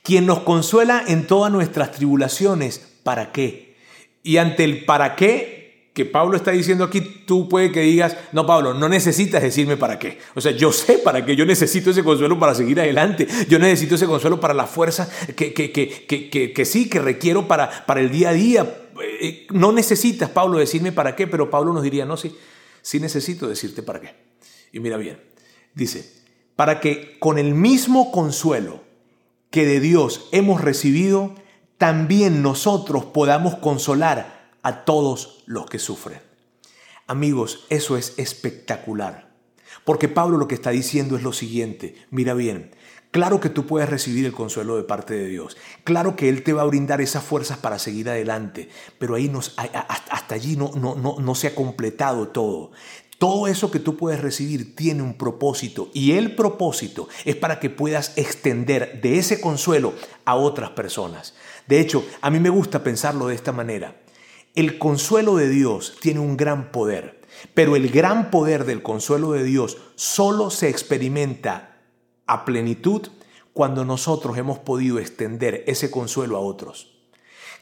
quien 0.09 0.25
nos 0.25 0.41
consuela 0.41 1.05
en 1.07 1.27
todas 1.27 1.53
nuestras 1.53 1.93
tribulaciones. 1.93 2.81
¿Para 3.03 3.31
qué? 3.31 3.77
Y 4.23 4.39
ante 4.39 4.65
el 4.65 4.87
para 4.87 5.17
qué 5.17 5.91
que 5.93 6.07
Pablo 6.07 6.37
está 6.37 6.51
diciendo 6.53 6.85
aquí, 6.85 7.01
tú 7.01 7.47
puede 7.47 7.73
que 7.73 7.81
digas, 7.81 8.17
no 8.33 8.47
Pablo, 8.47 8.73
no 8.73 8.89
necesitas 8.89 9.43
decirme 9.43 9.77
para 9.77 9.99
qué. 9.99 10.19
O 10.35 10.41
sea, 10.41 10.53
yo 10.53 10.73
sé 10.73 10.99
para 10.99 11.27
qué, 11.27 11.37
yo 11.37 11.45
necesito 11.45 11.91
ese 11.91 12.03
consuelo 12.05 12.39
para 12.39 12.55
seguir 12.55 12.81
adelante, 12.81 13.27
yo 13.49 13.59
necesito 13.59 13.97
ese 13.97 14.07
consuelo 14.07 14.41
para 14.41 14.55
la 14.55 14.67
fuerza 14.67 15.11
que, 15.37 15.53
que, 15.53 15.71
que, 15.73 16.53
que 16.55 16.65
sí, 16.65 16.89
que 16.89 17.01
requiero 17.01 17.47
para, 17.47 17.85
para 17.85 18.01
el 18.01 18.11
día 18.11 18.31
a 18.31 18.33
día. 18.33 18.83
Eh, 19.21 19.47
no 19.51 19.73
necesitas, 19.73 20.31
Pablo, 20.31 20.59
decirme 20.59 20.93
para 20.93 21.15
qué, 21.17 21.27
pero 21.27 21.51
Pablo 21.51 21.75
nos 21.75 21.83
diría, 21.83 22.07
no, 22.07 22.17
sí, 22.17 22.35
sí 22.81 23.01
necesito 23.01 23.49
decirte 23.49 23.83
para 23.83 24.01
qué. 24.01 24.15
Y 24.73 24.81
mira 24.81 24.97
bien, 24.97 25.21
dice, 25.75 26.19
para 26.59 26.81
que 26.81 27.21
con 27.21 27.39
el 27.39 27.55
mismo 27.55 28.11
consuelo 28.11 28.81
que 29.49 29.65
de 29.65 29.79
Dios 29.79 30.29
hemos 30.33 30.61
recibido, 30.61 31.37
también 31.77 32.43
nosotros 32.43 33.05
podamos 33.05 33.55
consolar 33.59 34.51
a 34.65 34.85
todos 34.85 35.45
los 35.47 35.67
que 35.67 35.79
sufren. 35.79 36.19
Amigos, 37.07 37.65
eso 37.71 37.97
es 37.97 38.15
espectacular. 38.17 39.31
Porque 39.85 40.09
Pablo 40.09 40.37
lo 40.37 40.49
que 40.49 40.57
está 40.57 40.71
diciendo 40.71 41.17
es 41.17 41.23
lo 41.23 41.33
siguiente, 41.33 41.95
mira 42.11 42.35
bien, 42.35 42.75
claro 43.13 43.39
que 43.39 43.51
tú 43.51 43.65
puedes 43.65 43.89
recibir 43.89 44.27
el 44.27 44.33
consuelo 44.33 44.77
de 44.77 44.83
parte 44.83 45.15
de 45.15 45.29
Dios, 45.29 45.57
claro 45.85 46.17
que 46.17 46.29
Él 46.29 46.43
te 46.43 46.55
va 46.55 46.63
a 46.63 46.67
brindar 46.67 47.01
esas 47.01 47.23
fuerzas 47.23 47.59
para 47.59 47.79
seguir 47.79 48.11
adelante, 48.11 48.69
pero 48.99 49.15
ahí 49.15 49.31
hasta 50.11 50.35
allí 50.35 50.57
no, 50.57 50.73
no, 50.75 50.97
no, 50.97 51.21
no 51.21 51.35
se 51.37 51.47
ha 51.47 51.55
completado 51.55 52.29
todo. 52.29 52.73
Todo 53.19 53.49
eso 53.49 53.73
que 53.73 53.81
tú 53.81 53.97
puedes 53.97 54.21
recibir 54.21 54.77
tiene 54.77 55.03
un 55.03 55.15
propósito 55.15 55.91
y 55.93 56.13
el 56.13 56.37
propósito 56.37 57.09
es 57.25 57.35
para 57.35 57.59
que 57.59 57.69
puedas 57.69 58.17
extender 58.17 59.01
de 59.03 59.19
ese 59.19 59.41
consuelo 59.41 59.93
a 60.25 60.37
otras 60.37 60.71
personas. 60.71 61.35
De 61.67 61.81
hecho, 61.81 62.05
a 62.21 62.31
mí 62.31 62.39
me 62.39 62.49
gusta 62.49 62.85
pensarlo 62.85 63.27
de 63.27 63.35
esta 63.35 63.51
manera. 63.51 64.01
El 64.55 64.79
consuelo 64.79 65.35
de 65.35 65.49
Dios 65.49 65.97
tiene 66.01 66.21
un 66.21 66.37
gran 66.37 66.71
poder, 66.71 67.21
pero 67.55 67.75
el 67.75 67.91
gran 67.91 68.31
poder 68.31 68.65
del 68.65 68.83
consuelo 68.83 69.33
de 69.33 69.43
Dios 69.43 69.79
solo 69.97 70.51
se 70.51 70.69
experimenta 70.69 71.77
a 72.27 72.45
plenitud 72.45 73.09
cuando 73.53 73.85
nosotros 73.85 74.39
hemos 74.39 74.61
podido 74.61 75.01
extender 75.01 75.65
ese 75.67 75.91
consuelo 75.91 76.37
a 76.37 76.41
otros. 76.41 76.95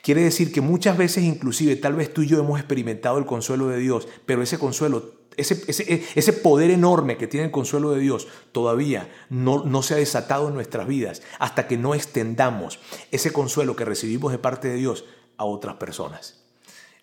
Quiere 0.02 0.22
decir 0.22 0.52
que 0.52 0.60
muchas 0.60 0.98
veces 0.98 1.24
inclusive 1.24 1.76
tal 1.76 1.94
vez 1.94 2.12
tú 2.12 2.20
y 2.22 2.26
yo 2.26 2.38
hemos 2.38 2.60
experimentado 2.60 3.16
el 3.16 3.24
consuelo 3.24 3.68
de 3.68 3.78
Dios, 3.78 4.06
pero 4.26 4.42
ese 4.42 4.58
consuelo 4.58 5.25
ese, 5.36 6.32
poder 6.32 6.70
enorme 6.70 7.16
que 7.16 7.26
tiene 7.26 7.46
el 7.46 7.52
consuelo 7.52 7.92
de 7.92 8.00
Dios 8.00 8.28
todavía 8.52 9.12
no, 9.28 9.64
no 9.64 9.82
se 9.82 9.94
ha 9.94 9.98
desatado 9.98 10.48
en 10.48 10.54
nuestras 10.54 10.86
vidas 10.86 11.22
hasta 11.38 11.66
que 11.66 11.76
no 11.76 11.94
extendamos 11.94 12.78
ese 13.10 13.32
consuelo 13.32 13.76
que 13.76 13.84
recibimos 13.84 14.32
de 14.32 14.38
parte 14.38 14.68
de 14.68 14.76
Dios 14.76 15.04
a 15.36 15.44
otras 15.44 15.76
personas. 15.76 16.42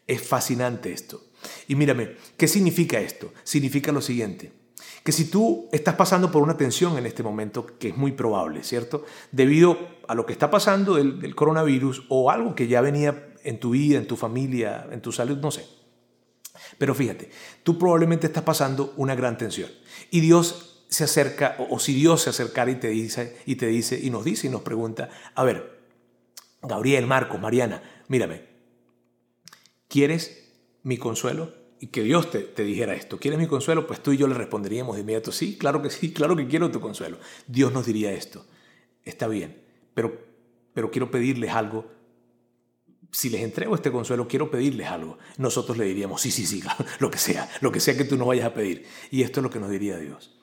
Es 0.07 0.21
fascinante 0.21 0.91
esto. 0.91 1.21
Y 1.67 1.75
mírame, 1.75 2.15
¿qué 2.37 2.47
significa 2.47 2.99
esto? 2.99 3.33
Significa 3.43 3.91
lo 3.91 4.01
siguiente, 4.01 4.51
que 5.03 5.11
si 5.11 5.25
tú 5.25 5.67
estás 5.71 5.95
pasando 5.95 6.31
por 6.31 6.41
una 6.41 6.57
tensión 6.57 6.97
en 6.97 7.05
este 7.05 7.23
momento, 7.23 7.65
que 7.77 7.89
es 7.89 7.97
muy 7.97 8.13
probable, 8.13 8.63
¿cierto? 8.63 9.05
Debido 9.31 9.77
a 10.07 10.15
lo 10.15 10.25
que 10.25 10.33
está 10.33 10.49
pasando 10.49 10.95
del, 10.95 11.19
del 11.19 11.35
coronavirus 11.35 12.05
o 12.09 12.31
algo 12.31 12.55
que 12.55 12.67
ya 12.67 12.81
venía 12.81 13.33
en 13.43 13.59
tu 13.59 13.71
vida, 13.71 13.97
en 13.97 14.07
tu 14.07 14.15
familia, 14.15 14.87
en 14.91 15.01
tu 15.01 15.11
salud, 15.11 15.37
no 15.39 15.51
sé, 15.51 15.65
pero 16.77 16.95
fíjate, 16.95 17.29
tú 17.63 17.77
probablemente 17.77 18.27
estás 18.27 18.43
pasando 18.43 18.93
una 18.97 19.15
gran 19.15 19.37
tensión 19.37 19.69
y 20.11 20.19
Dios 20.19 20.85
se 20.93 21.05
acerca, 21.05 21.55
o, 21.57 21.79
si 21.79 21.93
Dios 21.93 22.21
se 22.21 22.29
acercara 22.29 22.69
y 22.69 22.75
te 22.75 22.89
dice, 22.89 23.37
y 23.45 23.55
te 23.55 23.67
dice, 23.67 23.99
y 24.01 24.11
nos 24.11 24.23
dice 24.23 24.47
y 24.47 24.49
nos 24.51 24.61
pregunta, 24.61 25.09
a 25.33 25.43
ver, 25.43 25.81
Gabriel, 26.61 27.07
Marcos, 27.07 27.41
Mariana, 27.41 27.81
mírame, 28.07 28.43
¿quieres 29.87 30.51
mi 30.83 30.97
consuelo? 30.97 31.51
Y 31.79 31.87
que 31.87 32.03
Dios 32.03 32.31
te, 32.31 32.39
te, 32.39 32.63
dijera 32.63 32.93
esto, 32.93 33.17
¿quieres 33.17 33.39
mi 33.39 33.47
consuelo? 33.47 33.87
Pues 33.87 34.01
tú 34.01 34.13
y 34.13 34.17
yo 34.17 34.27
le 34.27 34.35
responderíamos 34.35 34.95
de 34.95 35.01
inmediato, 35.01 35.31
sí, 35.31 35.57
claro 35.57 35.81
que 35.81 35.89
sí, 35.89 36.13
claro 36.13 36.35
que 36.35 36.47
quiero 36.47 36.71
tu 36.71 36.79
consuelo. 36.79 37.17
Dios 37.47 37.73
nos 37.73 37.85
diría 37.85 38.11
esto, 38.11 38.45
está 39.03 39.27
bien, 39.27 39.63
pero, 39.95 40.21
pero 40.73 40.91
quiero 40.91 41.09
pedirles 41.09 41.51
algo 41.51 41.91
si 43.13 43.29
les 43.29 43.41
entrego 43.41 43.75
este 43.75 43.91
consuelo, 43.91 44.27
quiero 44.27 44.49
pedirles 44.49 44.87
algo. 44.87 45.19
Nosotros 45.37 45.77
le 45.77 45.85
diríamos, 45.85 46.19
sí, 46.19 46.31
sí, 46.31 46.47
sí, 46.47 46.63
lo 46.99 47.11
que 47.11 47.19
sea, 47.19 47.47
lo 47.61 47.71
que 47.71 47.79
sea 47.79 47.95
que 47.95 48.05
tú 48.05 48.17
nos 48.17 48.27
vayas 48.27 48.47
a 48.47 48.53
pedir. 48.53 48.85
Y 49.11 49.21
esto 49.21 49.39
es 49.39 49.43
lo 49.43 49.51
que 49.51 49.59
nos 49.59 49.69
diría 49.69 49.97
Dios. 49.97 50.35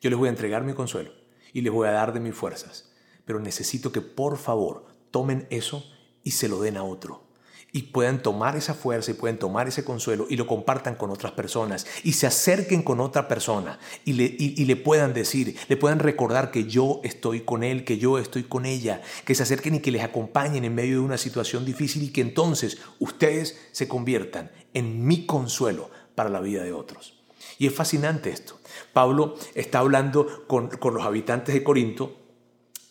Yo 0.00 0.08
les 0.08 0.18
voy 0.18 0.28
a 0.28 0.30
entregar 0.30 0.62
mi 0.62 0.72
consuelo 0.72 1.12
y 1.52 1.62
les 1.62 1.72
voy 1.72 1.88
a 1.88 1.92
dar 1.92 2.12
de 2.12 2.20
mis 2.20 2.34
fuerzas, 2.34 2.92
pero 3.24 3.40
necesito 3.40 3.90
que 3.90 4.00
por 4.00 4.38
favor 4.38 4.86
tomen 5.10 5.48
eso 5.50 5.84
y 6.22 6.30
se 6.30 6.48
lo 6.48 6.60
den 6.60 6.76
a 6.76 6.84
otro 6.84 7.31
y 7.74 7.84
puedan 7.84 8.22
tomar 8.22 8.54
esa 8.54 8.74
fuerza 8.74 9.10
y 9.10 9.14
pueden 9.14 9.38
tomar 9.38 9.66
ese 9.66 9.82
consuelo 9.82 10.26
y 10.28 10.36
lo 10.36 10.46
compartan 10.46 10.94
con 10.94 11.10
otras 11.10 11.32
personas 11.32 11.86
y 12.04 12.12
se 12.12 12.26
acerquen 12.26 12.82
con 12.82 13.00
otra 13.00 13.28
persona 13.28 13.78
y 14.04 14.12
le, 14.12 14.24
y, 14.24 14.62
le 14.66 14.76
puedan 14.76 15.14
decir, 15.14 15.56
le 15.68 15.78
puedan 15.78 15.98
recordar 15.98 16.50
que 16.50 16.64
yo 16.64 17.00
estoy 17.02 17.40
con 17.40 17.64
él, 17.64 17.84
que 17.84 17.96
yo 17.96 18.18
estoy 18.18 18.42
con 18.42 18.66
ella, 18.66 19.00
que 19.24 19.34
se 19.34 19.42
acerquen 19.42 19.76
y 19.76 19.80
que 19.80 19.90
les 19.90 20.02
acompañen 20.02 20.66
en 20.66 20.74
medio 20.74 20.96
de 20.96 21.00
una 21.00 21.16
situación 21.16 21.64
difícil 21.64 22.02
y 22.02 22.12
que 22.12 22.20
entonces 22.20 22.76
ustedes 22.98 23.58
se 23.72 23.88
conviertan 23.88 24.50
en 24.74 25.06
mi 25.06 25.24
consuelo 25.24 25.90
para 26.14 26.28
la 26.28 26.40
vida 26.40 26.62
de 26.62 26.74
otros. 26.74 27.22
Y 27.58 27.66
es 27.66 27.74
fascinante 27.74 28.28
esto. 28.28 28.60
Pablo 28.92 29.36
está 29.54 29.78
hablando 29.78 30.46
con, 30.46 30.68
con 30.68 30.92
los 30.92 31.06
habitantes 31.06 31.54
de 31.54 31.64
Corinto 31.64 32.18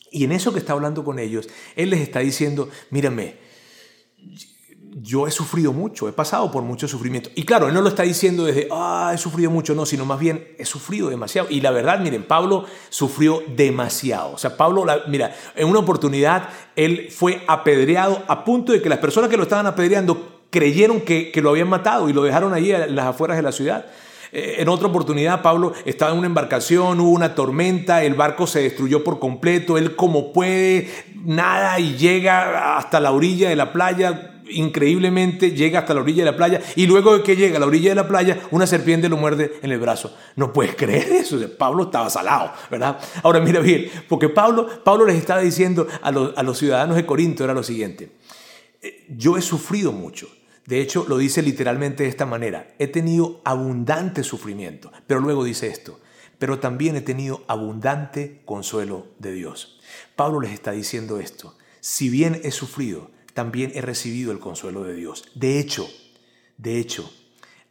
y 0.09 0.23
en 0.23 0.31
eso 0.31 0.51
que 0.51 0.59
está 0.59 0.73
hablando 0.73 1.03
con 1.03 1.19
ellos, 1.19 1.47
él 1.75 1.91
les 1.91 2.01
está 2.01 2.19
diciendo, 2.19 2.69
mírame, 2.89 3.37
yo 4.93 5.27
he 5.27 5.31
sufrido 5.31 5.71
mucho, 5.71 6.09
he 6.09 6.11
pasado 6.11 6.51
por 6.51 6.63
mucho 6.63 6.87
sufrimiento. 6.87 7.29
Y 7.35 7.43
claro, 7.43 7.67
él 7.67 7.73
no 7.73 7.81
lo 7.81 7.87
está 7.87 8.03
diciendo 8.03 8.45
desde, 8.45 8.67
ah, 8.71 9.11
he 9.13 9.17
sufrido 9.17 9.49
mucho, 9.49 9.73
no, 9.73 9.85
sino 9.85 10.05
más 10.05 10.19
bien, 10.19 10.49
he 10.57 10.65
sufrido 10.65 11.09
demasiado. 11.09 11.47
Y 11.49 11.61
la 11.61 11.71
verdad, 11.71 11.99
miren, 11.99 12.23
Pablo 12.23 12.65
sufrió 12.89 13.41
demasiado. 13.55 14.33
O 14.33 14.37
sea, 14.37 14.57
Pablo, 14.57 14.85
mira, 15.07 15.35
en 15.55 15.67
una 15.67 15.79
oportunidad, 15.79 16.49
él 16.75 17.07
fue 17.09 17.43
apedreado 17.47 18.23
a 18.27 18.43
punto 18.43 18.73
de 18.73 18.81
que 18.81 18.89
las 18.89 18.99
personas 18.99 19.29
que 19.29 19.37
lo 19.37 19.43
estaban 19.43 19.65
apedreando 19.65 20.41
creyeron 20.49 21.01
que, 21.01 21.31
que 21.31 21.41
lo 21.41 21.51
habían 21.51 21.69
matado 21.69 22.09
y 22.09 22.13
lo 22.13 22.23
dejaron 22.23 22.53
allí 22.53 22.71
en 22.71 22.95
las 22.95 23.05
afueras 23.05 23.37
de 23.37 23.43
la 23.43 23.51
ciudad. 23.51 23.85
Eh, 24.33 24.57
en 24.59 24.69
otra 24.69 24.87
oportunidad, 24.87 25.41
Pablo 25.41 25.73
estaba 25.85 26.11
en 26.11 26.17
una 26.17 26.27
embarcación, 26.27 26.99
hubo 27.01 27.09
una 27.09 27.35
tormenta, 27.35 28.03
el 28.03 28.13
barco 28.13 28.47
se 28.47 28.61
destruyó 28.61 29.03
por 29.03 29.19
completo, 29.19 29.77
él 29.77 29.95
como 29.95 30.31
puede, 30.31 30.89
nada 31.25 31.79
y 31.79 31.97
llega 31.97 32.77
hasta 32.77 33.01
la 33.01 33.11
orilla 33.11 33.49
de 33.49 33.57
la 33.57 33.73
playa, 33.73 34.30
increíblemente 34.49 35.51
llega 35.51 35.79
hasta 35.79 35.93
la 35.93 36.01
orilla 36.01 36.23
de 36.23 36.31
la 36.31 36.37
playa 36.37 36.61
y 36.75 36.87
luego 36.87 37.17
de 37.17 37.23
que 37.23 37.35
llega 37.35 37.57
a 37.57 37.59
la 37.59 37.65
orilla 37.65 37.89
de 37.89 37.95
la 37.95 38.07
playa, 38.07 38.41
una 38.51 38.67
serpiente 38.67 39.09
lo 39.09 39.17
muerde 39.17 39.53
en 39.61 39.71
el 39.71 39.79
brazo. 39.79 40.15
No 40.35 40.53
puedes 40.53 40.75
creer 40.75 41.11
eso. 41.11 41.39
Pablo 41.57 41.83
estaba 41.83 42.09
salado, 42.09 42.51
¿verdad? 42.69 42.99
Ahora 43.23 43.39
mira 43.39 43.59
bien, 43.59 43.89
porque 44.07 44.29
Pablo, 44.29 44.67
Pablo 44.83 45.05
les 45.05 45.17
estaba 45.17 45.41
diciendo 45.41 45.87
a 46.01 46.11
los, 46.11 46.37
a 46.37 46.43
los 46.43 46.57
ciudadanos 46.57 46.95
de 46.95 47.05
Corinto 47.05 47.43
era 47.43 47.53
lo 47.53 47.63
siguiente. 47.63 48.11
Eh, 48.81 49.05
yo 49.09 49.37
he 49.37 49.41
sufrido 49.41 49.91
mucho. 49.91 50.27
De 50.65 50.79
hecho, 50.79 51.05
lo 51.07 51.17
dice 51.17 51.41
literalmente 51.41 52.03
de 52.03 52.09
esta 52.09 52.25
manera. 52.25 52.73
He 52.79 52.87
tenido 52.87 53.41
abundante 53.43 54.23
sufrimiento. 54.23 54.91
Pero 55.07 55.19
luego 55.19 55.43
dice 55.43 55.67
esto. 55.67 55.99
pero 56.41 56.57
también 56.57 56.95
he 56.95 57.01
tenido 57.01 57.43
abundante 57.47 58.41
consuelo 58.45 59.05
de 59.19 59.31
Dios. 59.31 59.79
Pablo 60.15 60.41
les 60.41 60.53
está 60.53 60.71
diciendo 60.71 61.19
esto. 61.19 61.55
Si 61.81 62.09
bien 62.09 62.41
he 62.43 62.49
sufrido, 62.49 63.11
también 63.33 63.71
he 63.75 63.81
recibido 63.81 64.31
el 64.31 64.39
consuelo 64.39 64.83
de 64.83 64.93
Dios. 64.93 65.25
De 65.35 65.59
hecho, 65.59 65.89
de 66.57 66.79
hecho, 66.79 67.11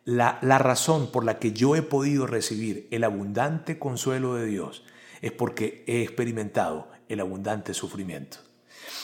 la, 0.05 0.39
la, 0.43 0.59
razón 0.59 1.13
por 1.13 1.25
la 1.25 1.39
que 1.39 1.53
yo 1.53 1.77
he 1.77 1.83
podido 1.83 2.27
recibir 2.27 2.89
el 2.91 3.05
abundante 3.05 3.79
consuelo 3.79 4.35
de 4.35 4.47
Dios 4.47 4.85
es 5.21 5.33
porque 5.33 5.85
he 5.87 6.03
experimentado 6.03 6.89
el 7.09 7.21
abundante 7.21 7.75
sufrimiento. 7.75 8.39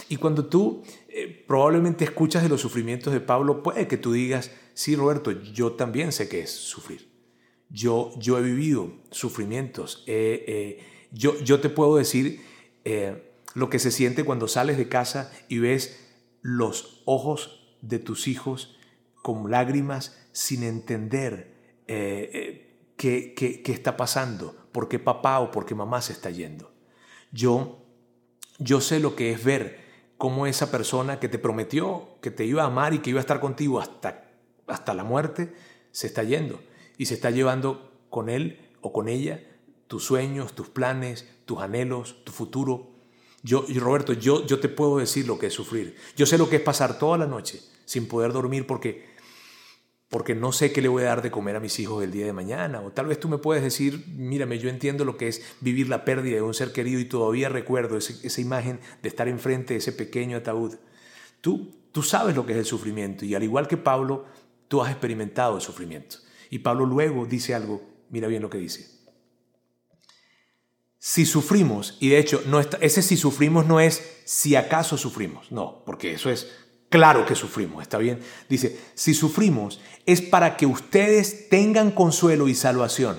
Y 0.08 0.16
cuando 0.16 0.46
tú 0.46 0.82
eh, 1.08 1.44
probablemente 1.46 2.04
escuchas 2.04 2.42
de 2.42 2.48
los 2.48 2.60
sufrimientos 2.60 3.12
de 3.12 3.20
Pablo, 3.20 3.62
puede 3.62 3.88
que 3.88 3.96
tú 3.96 4.12
digas, 4.12 4.50
sí, 4.74 4.96
Roberto, 4.96 5.30
yo 5.30 5.72
también 5.72 6.12
sé 6.12 6.28
qué 6.28 6.40
es 6.40 6.50
sufrir. 6.50 7.08
Yo, 7.68 8.12
yo 8.18 8.38
he 8.38 8.42
vivido 8.42 8.92
sufrimientos. 9.10 10.04
Eh, 10.06 10.44
eh, 10.46 10.84
yo, 11.10 11.38
yo 11.40 11.60
te 11.60 11.68
puedo 11.68 11.96
decir 11.96 12.40
lo 13.54 13.68
que 13.68 13.80
se 13.80 13.90
siente 13.90 14.24
cuando 14.24 14.46
sales 14.46 14.76
de 14.76 14.88
casa 14.88 15.32
y 15.48 15.58
ves 15.58 16.05
los 16.46 17.02
ojos 17.06 17.76
de 17.82 17.98
tus 17.98 18.28
hijos 18.28 18.78
con 19.20 19.50
lágrimas 19.50 20.16
sin 20.30 20.62
entender 20.62 21.82
qué, 21.86 23.34
qué 23.36 23.72
está 23.72 23.96
pasando, 23.96 24.54
por 24.70 24.88
qué 24.88 25.00
papá 25.00 25.40
o 25.40 25.50
por 25.50 25.66
qué 25.66 25.74
mamá 25.74 26.00
se 26.00 26.12
está 26.12 26.30
yendo. 26.30 26.72
Yo, 27.32 27.84
yo 28.58 28.80
sé 28.80 29.00
lo 29.00 29.16
que 29.16 29.32
es 29.32 29.42
ver 29.42 29.80
cómo 30.18 30.46
esa 30.46 30.70
persona 30.70 31.18
que 31.18 31.28
te 31.28 31.40
prometió 31.40 32.16
que 32.20 32.30
te 32.30 32.44
iba 32.44 32.62
a 32.62 32.66
amar 32.66 32.94
y 32.94 33.00
que 33.00 33.10
iba 33.10 33.18
a 33.18 33.26
estar 33.26 33.40
contigo 33.40 33.80
hasta, 33.80 34.30
hasta 34.68 34.94
la 34.94 35.02
muerte, 35.02 35.52
se 35.90 36.06
está 36.06 36.22
yendo 36.22 36.60
y 36.96 37.06
se 37.06 37.14
está 37.14 37.30
llevando 37.30 37.92
con 38.08 38.28
él 38.28 38.70
o 38.82 38.92
con 38.92 39.08
ella 39.08 39.42
tus 39.88 40.04
sueños, 40.04 40.54
tus 40.54 40.68
planes, 40.68 41.28
tus 41.44 41.60
anhelos, 41.60 42.24
tu 42.24 42.30
futuro. 42.30 42.92
Yo, 43.46 43.64
Roberto, 43.76 44.12
yo, 44.12 44.44
yo 44.44 44.58
te 44.58 44.68
puedo 44.68 44.98
decir 44.98 45.28
lo 45.28 45.38
que 45.38 45.46
es 45.46 45.54
sufrir. 45.54 45.94
Yo 46.16 46.26
sé 46.26 46.36
lo 46.36 46.50
que 46.50 46.56
es 46.56 46.62
pasar 46.62 46.98
toda 46.98 47.16
la 47.16 47.28
noche 47.28 47.60
sin 47.84 48.08
poder 48.08 48.32
dormir 48.32 48.66
porque 48.66 49.14
porque 50.08 50.34
no 50.34 50.50
sé 50.50 50.72
qué 50.72 50.82
le 50.82 50.88
voy 50.88 51.02
a 51.02 51.06
dar 51.06 51.22
de 51.22 51.30
comer 51.30 51.54
a 51.56 51.60
mis 51.60 51.78
hijos 51.78 52.02
el 52.02 52.10
día 52.10 52.26
de 52.26 52.32
mañana. 52.32 52.80
O 52.80 52.90
tal 52.90 53.06
vez 53.06 53.20
tú 53.20 53.28
me 53.28 53.38
puedes 53.38 53.62
decir, 53.62 54.04
mírame, 54.08 54.58
yo 54.58 54.68
entiendo 54.68 55.04
lo 55.04 55.16
que 55.16 55.28
es 55.28 55.42
vivir 55.60 55.88
la 55.88 56.04
pérdida 56.04 56.36
de 56.36 56.42
un 56.42 56.54
ser 56.54 56.72
querido 56.72 56.98
y 56.98 57.04
todavía 57.04 57.48
recuerdo 57.48 57.96
esa 57.96 58.40
imagen 58.40 58.80
de 59.02 59.08
estar 59.08 59.28
enfrente 59.28 59.74
de 59.74 59.78
ese 59.78 59.92
pequeño 59.92 60.36
ataúd. 60.36 60.74
Tú, 61.40 61.72
tú 61.92 62.02
sabes 62.02 62.34
lo 62.34 62.46
que 62.46 62.52
es 62.52 62.58
el 62.58 62.64
sufrimiento 62.64 63.24
y 63.24 63.34
al 63.34 63.44
igual 63.44 63.68
que 63.68 63.76
Pablo, 63.76 64.24
tú 64.66 64.82
has 64.82 64.90
experimentado 64.90 65.56
el 65.56 65.62
sufrimiento. 65.62 66.16
Y 66.50 66.60
Pablo 66.60 66.84
luego 66.84 67.26
dice 67.26 67.54
algo, 67.54 67.82
mira 68.10 68.26
bien 68.26 68.42
lo 68.42 68.50
que 68.50 68.58
dice. 68.58 68.95
Si 71.08 71.24
sufrimos, 71.24 71.96
y 72.00 72.08
de 72.08 72.18
hecho 72.18 72.42
no 72.46 72.58
ese 72.58 73.00
si 73.00 73.16
sufrimos 73.16 73.64
no 73.64 73.78
es 73.78 74.02
si 74.24 74.56
acaso 74.56 74.98
sufrimos, 74.98 75.52
no, 75.52 75.84
porque 75.86 76.12
eso 76.12 76.30
es 76.30 76.48
Claro 76.88 77.24
que 77.24 77.36
sufrimos, 77.36 77.80
¿está 77.82 77.98
bien? 77.98 78.18
Dice, 78.48 78.76
si 78.94 79.14
sufrimos 79.14 79.80
es 80.04 80.20
para 80.20 80.56
que 80.56 80.66
ustedes 80.66 81.48
tengan 81.48 81.92
consuelo 81.92 82.48
y 82.48 82.56
salvación. 82.56 83.18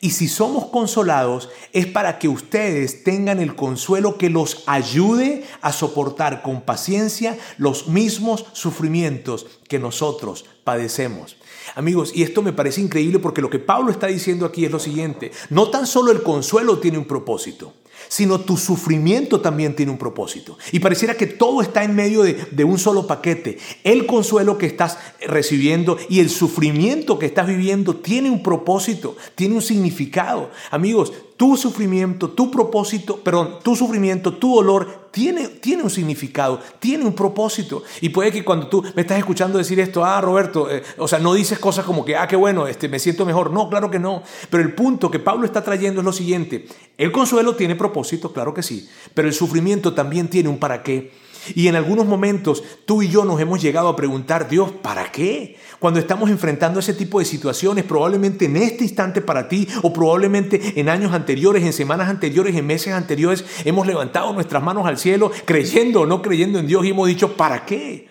Y 0.00 0.10
si 0.10 0.28
somos 0.28 0.66
consolados 0.66 1.48
es 1.72 1.86
para 1.86 2.18
que 2.18 2.28
ustedes 2.28 3.04
tengan 3.04 3.40
el 3.40 3.54
consuelo 3.54 4.18
que 4.18 4.30
los 4.30 4.62
ayude 4.66 5.44
a 5.60 5.72
soportar 5.72 6.42
con 6.42 6.62
paciencia 6.62 7.38
los 7.58 7.88
mismos 7.88 8.46
sufrimientos 8.52 9.46
que 9.68 9.78
nosotros 9.78 10.44
padecemos. 10.64 11.36
Amigos, 11.74 12.12
y 12.14 12.22
esto 12.22 12.42
me 12.42 12.52
parece 12.52 12.80
increíble 12.80 13.18
porque 13.18 13.42
lo 13.42 13.50
que 13.50 13.58
Pablo 13.58 13.90
está 13.90 14.06
diciendo 14.06 14.46
aquí 14.46 14.64
es 14.64 14.70
lo 14.70 14.78
siguiente, 14.78 15.32
no 15.50 15.68
tan 15.70 15.86
solo 15.86 16.12
el 16.12 16.22
consuelo 16.22 16.78
tiene 16.78 16.98
un 16.98 17.06
propósito, 17.06 17.74
sino 18.08 18.40
tu 18.40 18.56
sufrimiento 18.56 19.40
también 19.40 19.74
tiene 19.74 19.92
un 19.92 19.98
propósito. 19.98 20.58
Y 20.72 20.80
pareciera 20.80 21.16
que 21.16 21.26
todo 21.26 21.62
está 21.62 21.84
en 21.84 21.94
medio 21.94 22.22
de, 22.22 22.64
un 22.64 22.78
solo 22.78 23.06
paquete. 23.06 23.58
El 23.84 24.06
consuelo 24.06 24.58
que 24.58 24.66
estás 24.66 24.98
recibiendo 25.20 25.96
y 26.08 26.20
el 26.20 26.30
sufrimiento 26.30 27.18
que 27.18 27.26
estás 27.26 27.46
viviendo 27.46 27.96
tiene 27.96 28.30
un 28.30 28.42
propósito, 28.42 29.16
tiene 29.34 29.54
un 29.54 29.62
significado. 29.62 30.50
Amigos, 30.70 31.12
tu 31.36 31.56
sufrimiento, 31.56 32.30
tu 32.30 32.50
propósito, 32.50 33.18
perdón, 33.18 33.58
tu 33.62 33.76
sufrimiento, 33.76 34.34
tu 34.34 34.54
dolor 34.54 35.08
tiene, 35.10 35.48
tiene 35.48 35.82
un 35.82 35.90
significado, 35.90 36.60
tiene 36.78 37.04
un 37.04 37.14
propósito. 37.14 37.82
Y 38.00 38.08
puede 38.08 38.32
que 38.32 38.44
cuando 38.44 38.68
tú 38.68 38.82
me 38.94 39.02
estás 39.02 39.18
escuchando 39.18 39.58
decir 39.58 39.78
esto, 39.80 40.04
ah, 40.04 40.20
Roberto, 40.20 40.70
eh, 40.70 40.82
o 40.96 41.06
sea, 41.06 41.18
no 41.18 41.34
dices 41.34 41.58
cosas 41.58 41.84
como 41.84 42.04
que, 42.04 42.16
ah, 42.16 42.26
qué 42.26 42.36
bueno, 42.36 42.66
este, 42.66 42.88
me 42.88 42.98
siento 42.98 43.26
mejor. 43.26 43.50
No, 43.50 43.68
claro 43.68 43.90
que 43.90 43.98
no. 43.98 44.22
Pero 44.50 44.62
el 44.62 44.74
punto 44.74 45.10
que 45.10 45.18
Pablo 45.18 45.44
está 45.46 45.62
trayendo 45.62 46.00
es 46.00 46.04
lo 46.04 46.12
siguiente. 46.12 46.66
El 46.96 47.12
consuelo 47.12 47.54
tiene 47.54 47.76
propósito, 47.76 48.32
claro 48.32 48.54
que 48.54 48.62
sí. 48.62 48.88
Pero 49.12 49.28
el 49.28 49.34
sufrimiento 49.34 49.92
también 49.94 50.28
tiene 50.28 50.48
un 50.48 50.58
para 50.58 50.82
qué. 50.82 51.12
Y 51.54 51.68
en 51.68 51.76
algunos 51.76 52.06
momentos 52.06 52.62
tú 52.84 53.02
y 53.02 53.08
yo 53.08 53.24
nos 53.24 53.40
hemos 53.40 53.62
llegado 53.62 53.88
a 53.88 53.96
preguntar, 53.96 54.48
Dios, 54.48 54.72
¿para 54.82 55.10
qué? 55.12 55.56
Cuando 55.78 56.00
estamos 56.00 56.30
enfrentando 56.30 56.80
ese 56.80 56.94
tipo 56.94 57.18
de 57.18 57.24
situaciones, 57.24 57.84
probablemente 57.84 58.46
en 58.46 58.56
este 58.56 58.84
instante 58.84 59.20
para 59.20 59.48
ti 59.48 59.68
o 59.82 59.92
probablemente 59.92 60.80
en 60.80 60.88
años 60.88 61.12
anteriores, 61.12 61.64
en 61.64 61.72
semanas 61.72 62.08
anteriores, 62.08 62.56
en 62.56 62.66
meses 62.66 62.92
anteriores, 62.92 63.44
hemos 63.64 63.86
levantado 63.86 64.32
nuestras 64.32 64.62
manos 64.62 64.86
al 64.86 64.98
cielo 64.98 65.30
creyendo 65.44 66.02
o 66.02 66.06
no 66.06 66.22
creyendo 66.22 66.58
en 66.58 66.66
Dios 66.66 66.84
y 66.84 66.90
hemos 66.90 67.08
dicho, 67.08 67.36
¿para 67.36 67.64
qué? 67.64 68.08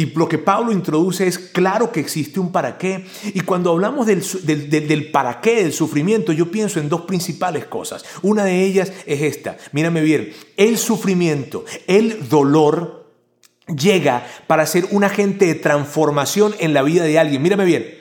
Y 0.00 0.06
lo 0.14 0.26
que 0.26 0.38
Pablo 0.38 0.72
introduce 0.72 1.26
es 1.26 1.38
claro 1.38 1.92
que 1.92 2.00
existe 2.00 2.40
un 2.40 2.50
para 2.50 2.78
qué. 2.78 3.04
Y 3.34 3.40
cuando 3.40 3.70
hablamos 3.70 4.06
del, 4.06 4.22
del, 4.46 5.10
para 5.10 5.42
qué, 5.42 5.56
del 5.56 5.74
sufrimiento, 5.74 6.32
yo 6.32 6.50
pienso 6.50 6.80
en 6.80 6.88
dos 6.88 7.02
principales 7.02 7.66
cosas. 7.66 8.02
Una 8.22 8.44
de 8.44 8.64
ellas 8.64 8.94
es 9.04 9.20
esta. 9.20 9.58
Mírame 9.72 10.00
bien, 10.00 10.32
el 10.56 10.78
sufrimiento, 10.78 11.66
el 11.86 12.30
dolor 12.30 13.10
llega 13.66 14.26
para 14.46 14.64
ser 14.64 14.86
un 14.90 15.04
agente 15.04 15.44
de 15.44 15.54
transformación 15.56 16.54
en 16.60 16.72
la 16.72 16.80
vida 16.80 17.04
de 17.04 17.18
alguien. 17.18 17.42
Mírame 17.42 17.66
bien. 17.66 17.94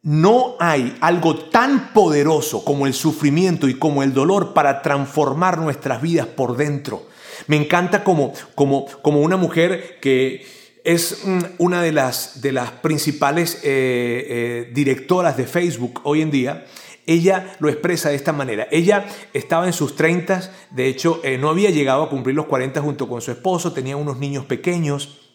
No 0.00 0.56
hay 0.58 0.96
algo 1.02 1.36
tan 1.36 1.92
poderoso 1.92 2.64
como 2.64 2.86
el 2.86 2.94
sufrimiento 2.94 3.68
y 3.68 3.74
como 3.74 4.02
el 4.02 4.14
dolor 4.14 4.54
para 4.54 4.80
transformar 4.80 5.58
nuestras 5.58 6.00
vidas 6.00 6.28
por 6.28 6.56
dentro. 6.56 7.08
Me 7.46 7.56
encanta 7.56 8.04
como, 8.04 8.32
como, 8.54 8.86
como 9.02 9.20
una 9.20 9.36
mujer 9.36 9.98
que, 10.00 10.63
es 10.84 11.24
mm, 11.24 11.40
una 11.58 11.82
de 11.82 11.92
las, 11.92 12.42
de 12.42 12.52
las 12.52 12.70
principales 12.70 13.56
eh, 13.56 13.60
eh, 13.64 14.70
directoras 14.72 15.36
de 15.36 15.46
Facebook 15.46 16.02
hoy 16.04 16.20
en 16.20 16.30
día. 16.30 16.66
Ella 17.06 17.56
lo 17.58 17.68
expresa 17.68 18.10
de 18.10 18.16
esta 18.16 18.32
manera. 18.32 18.68
Ella 18.70 19.06
estaba 19.32 19.66
en 19.66 19.72
sus 19.72 19.96
30, 19.96 20.52
de 20.70 20.86
hecho 20.88 21.20
eh, 21.24 21.36
no 21.38 21.48
había 21.48 21.70
llegado 21.70 22.02
a 22.02 22.10
cumplir 22.10 22.36
los 22.36 22.46
40 22.46 22.80
junto 22.80 23.08
con 23.08 23.20
su 23.20 23.30
esposo, 23.30 23.72
tenía 23.72 23.96
unos 23.96 24.18
niños 24.18 24.44
pequeños 24.44 25.32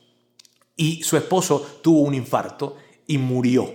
y 0.76 1.04
su 1.04 1.18
esposo 1.18 1.80
tuvo 1.84 2.02
un 2.02 2.14
infarto 2.14 2.78
y 3.06 3.18
murió. 3.18 3.72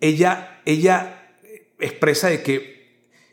Ella, 0.00 0.60
ella 0.64 1.32
expresa 1.78 2.28
de 2.28 2.42
que 2.42 2.76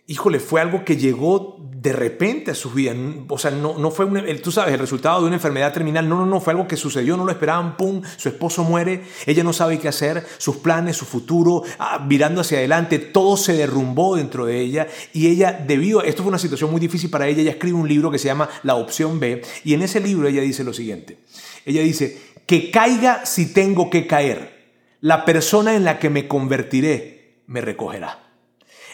híjole, 0.07 0.39
fue 0.39 0.61
algo 0.61 0.83
que 0.83 0.97
llegó 0.97 1.57
de 1.83 1.91
repente 1.91 2.51
a 2.51 2.55
su 2.55 2.71
vida. 2.71 2.93
O 3.27 3.37
sea, 3.37 3.51
no, 3.51 3.77
no 3.77 3.91
fue, 3.91 4.05
tú 4.37 4.53
sabes, 4.53 4.73
el 4.73 4.79
resultado 4.79 5.19
de 5.19 5.27
una 5.27 5.35
enfermedad 5.35 5.73
terminal. 5.73 6.07
No, 6.07 6.15
no, 6.15 6.25
no, 6.25 6.39
fue 6.39 6.53
algo 6.53 6.65
que 6.65 6.77
sucedió, 6.77 7.17
no 7.17 7.25
lo 7.25 7.31
esperaban, 7.31 7.75
pum, 7.75 8.01
su 8.15 8.29
esposo 8.29 8.63
muere, 8.63 9.03
ella 9.25 9.43
no 9.43 9.51
sabe 9.51 9.77
qué 9.79 9.89
hacer, 9.89 10.25
sus 10.37 10.55
planes, 10.57 10.95
su 10.95 11.03
futuro, 11.03 11.63
ah, 11.79 11.99
mirando 12.07 12.39
hacia 12.39 12.59
adelante, 12.59 12.99
todo 12.99 13.35
se 13.35 13.51
derrumbó 13.51 14.15
dentro 14.15 14.45
de 14.45 14.61
ella 14.61 14.87
y 15.11 15.27
ella, 15.27 15.51
debido 15.51 15.99
a 15.99 16.05
esto 16.05 16.23
fue 16.23 16.29
una 16.29 16.39
situación 16.39 16.71
muy 16.71 16.79
difícil 16.79 17.09
para 17.09 17.27
ella, 17.27 17.41
ella 17.41 17.51
escribe 17.51 17.77
un 17.77 17.89
libro 17.89 18.09
que 18.09 18.17
se 18.17 18.27
llama 18.27 18.47
La 18.63 18.75
opción 18.75 19.19
B 19.19 19.41
y 19.65 19.73
en 19.73 19.81
ese 19.81 19.99
libro 19.99 20.29
ella 20.29 20.41
dice 20.41 20.63
lo 20.63 20.71
siguiente. 20.71 21.17
Ella 21.65 21.81
dice, 21.81 22.17
que 22.45 22.71
caiga 22.71 23.25
si 23.25 23.53
tengo 23.53 23.89
que 23.89 24.07
caer, 24.07 24.71
la 25.01 25.25
persona 25.25 25.75
en 25.75 25.83
la 25.83 25.99
que 25.99 26.09
me 26.09 26.29
convertiré 26.29 27.41
me 27.47 27.59
recogerá. 27.59 28.22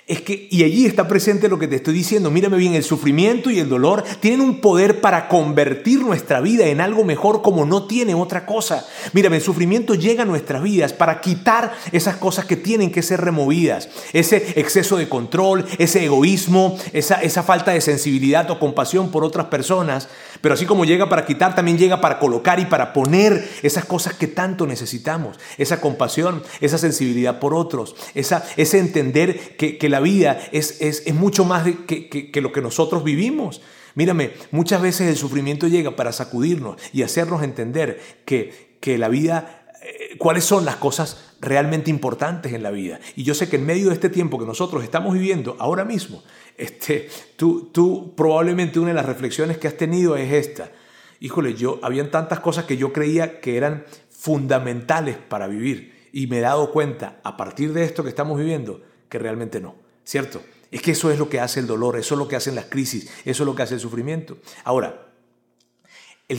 Es 0.09 0.21
que, 0.21 0.47
y 0.49 0.63
allí 0.63 0.87
está 0.87 1.07
presente 1.07 1.47
lo 1.47 1.59
que 1.59 1.67
te 1.67 1.75
estoy 1.75 1.93
diciendo. 1.93 2.31
Mírame 2.31 2.57
bien, 2.57 2.73
el 2.73 2.83
sufrimiento 2.83 3.51
y 3.51 3.59
el 3.59 3.69
dolor 3.69 4.03
tienen 4.19 4.41
un 4.41 4.59
poder 4.59 5.01
para 5.01 5.27
convertir 5.27 6.01
nuestra 6.01 6.41
vida 6.41 6.65
en 6.65 6.81
algo 6.81 7.03
mejor 7.03 7.43
como 7.43 7.63
no 7.63 7.83
tiene 7.85 8.15
otra 8.15 8.47
cosa. 8.47 8.87
Mírame, 9.13 9.35
el 9.35 9.43
sufrimiento 9.43 9.93
llega 9.93 10.23
a 10.23 10.25
nuestras 10.25 10.63
vidas 10.63 10.93
para 10.93 11.21
quitar 11.21 11.73
esas 11.91 12.15
cosas 12.15 12.45
que 12.45 12.55
tienen 12.55 12.91
que 12.91 13.03
ser 13.03 13.21
removidas. 13.21 13.87
Ese 14.11 14.59
exceso 14.59 14.97
de 14.97 15.07
control, 15.07 15.63
ese 15.77 16.03
egoísmo, 16.05 16.75
esa, 16.91 17.21
esa 17.21 17.43
falta 17.43 17.69
de 17.69 17.81
sensibilidad 17.81 18.49
o 18.49 18.57
compasión 18.57 19.11
por 19.11 19.23
otras 19.23 19.45
personas. 19.45 20.07
Pero 20.41 20.53
así 20.53 20.65
como 20.65 20.85
llega 20.85 21.09
para 21.09 21.25
quitar, 21.25 21.55
también 21.55 21.77
llega 21.77 22.01
para 22.01 22.19
colocar 22.19 22.59
y 22.59 22.65
para 22.65 22.93
poner 22.93 23.49
esas 23.61 23.85
cosas 23.85 24.13
que 24.13 24.27
tanto 24.27 24.65
necesitamos. 24.65 25.37
Esa 25.57 25.81
compasión, 25.81 26.43
esa 26.61 26.77
sensibilidad 26.77 27.39
por 27.39 27.53
otros, 27.53 27.95
esa, 28.15 28.45
ese 28.57 28.79
entender 28.79 29.57
que, 29.57 29.77
que 29.77 29.89
la 29.89 29.99
vida 29.99 30.39
es, 30.51 30.81
es, 30.81 31.13
mucho 31.13 31.45
más 31.45 31.67
que, 31.87 32.09
que, 32.09 32.41
lo 32.41 32.51
que 32.51 32.61
nosotros 32.61 33.03
vivimos. 33.03 33.61
Mírame, 33.95 34.31
muchas 34.51 34.81
veces 34.81 35.09
el 35.09 35.17
sufrimiento 35.17 35.67
llega 35.67 35.95
para 35.95 36.11
sacudirnos 36.11 36.77
y 36.93 37.03
hacernos 37.03 37.43
entender 37.43 37.99
que, 38.25 38.77
que 38.79 38.97
la 38.97 39.09
vida, 39.09 39.65
eh, 39.81 40.15
cuáles 40.17 40.45
son 40.45 40.63
las 40.63 40.77
cosas 40.77 41.28
realmente 41.41 41.89
importantes 41.89 42.53
en 42.53 42.63
la 42.63 42.71
vida. 42.71 42.99
Y 43.15 43.23
yo 43.23 43.33
sé 43.33 43.49
que 43.49 43.55
en 43.55 43.65
medio 43.65 43.87
de 43.89 43.93
este 43.93 44.09
tiempo 44.09 44.37
que 44.37 44.45
nosotros 44.45 44.83
estamos 44.83 45.13
viviendo 45.13 45.55
ahora 45.59 45.85
mismo, 45.85 46.23
este, 46.57 47.09
tú, 47.35 47.69
tú 47.71 48.13
probablemente 48.15 48.79
una 48.79 48.89
de 48.89 48.95
las 48.95 49.05
reflexiones 49.05 49.57
que 49.57 49.67
has 49.67 49.77
tenido 49.77 50.17
es 50.17 50.31
esta. 50.33 50.71
Híjole, 51.19 51.53
yo 51.53 51.79
habían 51.81 52.11
tantas 52.11 52.39
cosas 52.39 52.65
que 52.65 52.77
yo 52.77 52.93
creía 52.93 53.39
que 53.39 53.57
eran 53.57 53.85
fundamentales 54.09 55.17
para 55.17 55.47
vivir 55.47 56.09
y 56.11 56.27
me 56.27 56.39
he 56.39 56.41
dado 56.41 56.71
cuenta 56.71 57.19
a 57.23 57.37
partir 57.37 57.73
de 57.73 57.83
esto 57.83 58.03
que 58.03 58.09
estamos 58.09 58.37
viviendo 58.37 58.81
que 59.07 59.19
realmente 59.19 59.59
no, 59.59 59.75
¿cierto? 60.03 60.41
Es 60.71 60.81
que 60.81 60.91
eso 60.91 61.11
es 61.11 61.17
lo 61.17 61.29
que 61.29 61.39
hace 61.39 61.59
el 61.59 61.67
dolor, 61.67 61.97
eso 61.97 62.15
es 62.15 62.19
lo 62.19 62.27
que 62.27 62.35
hacen 62.35 62.55
las 62.55 62.65
crisis, 62.65 63.09
eso 63.25 63.43
es 63.43 63.45
lo 63.45 63.55
que 63.55 63.63
hace 63.63 63.75
el 63.75 63.79
sufrimiento. 63.79 64.37
Ahora, 64.63 65.07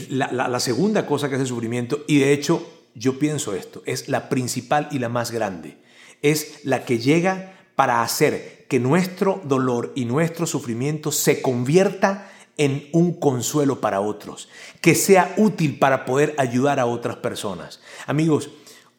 la, 0.09 0.49
la 0.49 0.61
segunda 0.61 1.05
cosa 1.05 1.29
que 1.29 1.35
hace 1.35 1.43
el 1.43 1.49
sufrimiento, 1.49 2.05
y 2.07 2.21
de 2.21 2.33
hecho 2.33 2.80
yo 2.95 3.19
pienso 3.19 3.55
esto, 3.55 3.83
es 3.87 4.09
la 4.09 4.29
principal 4.29 4.89
y 4.91 4.99
la 4.99 5.09
más 5.09 5.31
grande, 5.31 5.79
es 6.23 6.65
la 6.65 6.85
que 6.85 6.99
llega 6.99 7.55
para 7.77 8.03
hacer 8.03 8.67
que 8.69 8.79
nuestro 8.79 9.41
dolor 9.45 9.93
y 9.95 10.05
nuestro 10.05 10.47
sufrimiento 10.47 11.13
se 11.13 11.43
convierta 11.43 12.31
en 12.57 12.89
un 12.93 13.19
consuelo 13.19 13.81
para 13.81 14.01
otros, 14.01 14.49
que 14.81 14.95
sea 14.95 15.35
útil 15.39 15.79
para 15.79 16.05
poder 16.05 16.35
ayudar 16.37 16.79
a 16.79 16.87
otras 16.87 17.17
personas. 17.17 17.81
Amigos, 18.07 18.51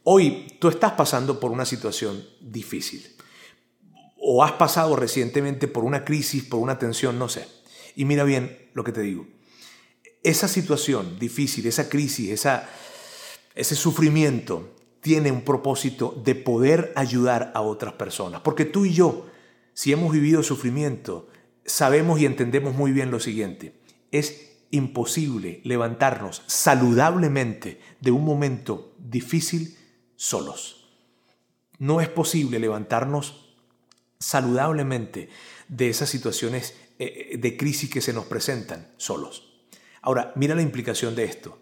hoy 0.03 0.47
tú 0.59 0.67
estás 0.67 0.93
pasando 0.93 1.39
por 1.39 1.51
una 1.51 1.65
situación 1.65 2.25
difícil 2.39 3.15
o 4.17 4.43
has 4.43 4.53
pasado 4.53 4.95
recientemente 4.95 5.67
por 5.67 5.83
una 5.83 6.05
crisis, 6.05 6.43
por 6.43 6.59
una 6.59 6.79
tensión, 6.79 7.17
no 7.19 7.29
sé. 7.29 7.47
Y 7.95 8.05
mira 8.05 8.23
bien 8.23 8.69
lo 8.73 8.83
que 8.83 8.91
te 8.91 9.01
digo. 9.01 9.27
Esa 10.23 10.47
situación 10.47 11.17
difícil, 11.19 11.65
esa 11.65 11.89
crisis, 11.89 12.29
esa, 12.29 12.69
ese 13.55 13.75
sufrimiento 13.75 14.75
tiene 15.01 15.31
un 15.31 15.41
propósito 15.41 16.19
de 16.23 16.35
poder 16.35 16.93
ayudar 16.95 17.51
a 17.55 17.61
otras 17.61 17.93
personas. 17.93 18.41
Porque 18.41 18.65
tú 18.65 18.85
y 18.85 18.93
yo, 18.93 19.27
si 19.73 19.91
hemos 19.91 20.13
vivido 20.13 20.43
sufrimiento, 20.43 21.27
sabemos 21.65 22.19
y 22.19 22.25
entendemos 22.25 22.75
muy 22.75 22.91
bien 22.91 23.11
lo 23.11 23.19
siguiente. 23.19 23.73
Es 24.11 24.51
imposible 24.69 25.61
levantarnos 25.63 26.43
saludablemente 26.47 27.79
de 27.99 28.11
un 28.11 28.23
momento 28.23 28.93
difícil 28.99 29.77
solos. 30.15 30.89
No 31.77 31.99
es 31.99 32.07
posible 32.07 32.59
levantarnos 32.59 33.55
saludablemente 34.19 35.29
de 35.67 35.89
esas 35.89 36.09
situaciones 36.09 36.75
eh, 36.99 37.37
de 37.39 37.57
crisis 37.57 37.89
que 37.89 38.01
se 38.01 38.13
nos 38.13 38.25
presentan 38.25 38.91
solos. 38.97 39.65
Ahora, 40.03 40.31
mira 40.35 40.53
la 40.53 40.61
implicación 40.61 41.15
de 41.15 41.23
esto. 41.23 41.57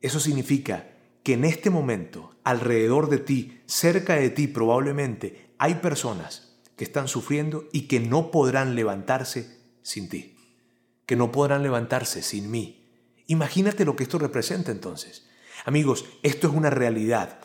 Eso 0.00 0.20
significa 0.20 0.97
que 1.28 1.34
en 1.34 1.44
este 1.44 1.68
momento, 1.68 2.34
alrededor 2.42 3.10
de 3.10 3.18
ti, 3.18 3.60
cerca 3.66 4.14
de 4.14 4.30
ti 4.30 4.46
probablemente, 4.46 5.50
hay 5.58 5.74
personas 5.74 6.56
que 6.74 6.84
están 6.84 7.06
sufriendo 7.06 7.68
y 7.70 7.82
que 7.82 8.00
no 8.00 8.30
podrán 8.30 8.74
levantarse 8.74 9.58
sin 9.82 10.08
ti, 10.08 10.36
que 11.04 11.16
no 11.16 11.30
podrán 11.30 11.62
levantarse 11.62 12.22
sin 12.22 12.50
mí. 12.50 12.82
Imagínate 13.26 13.84
lo 13.84 13.94
que 13.94 14.04
esto 14.04 14.18
representa 14.18 14.72
entonces. 14.72 15.28
Amigos, 15.66 16.06
esto 16.22 16.48
es 16.48 16.54
una 16.54 16.70
realidad 16.70 17.40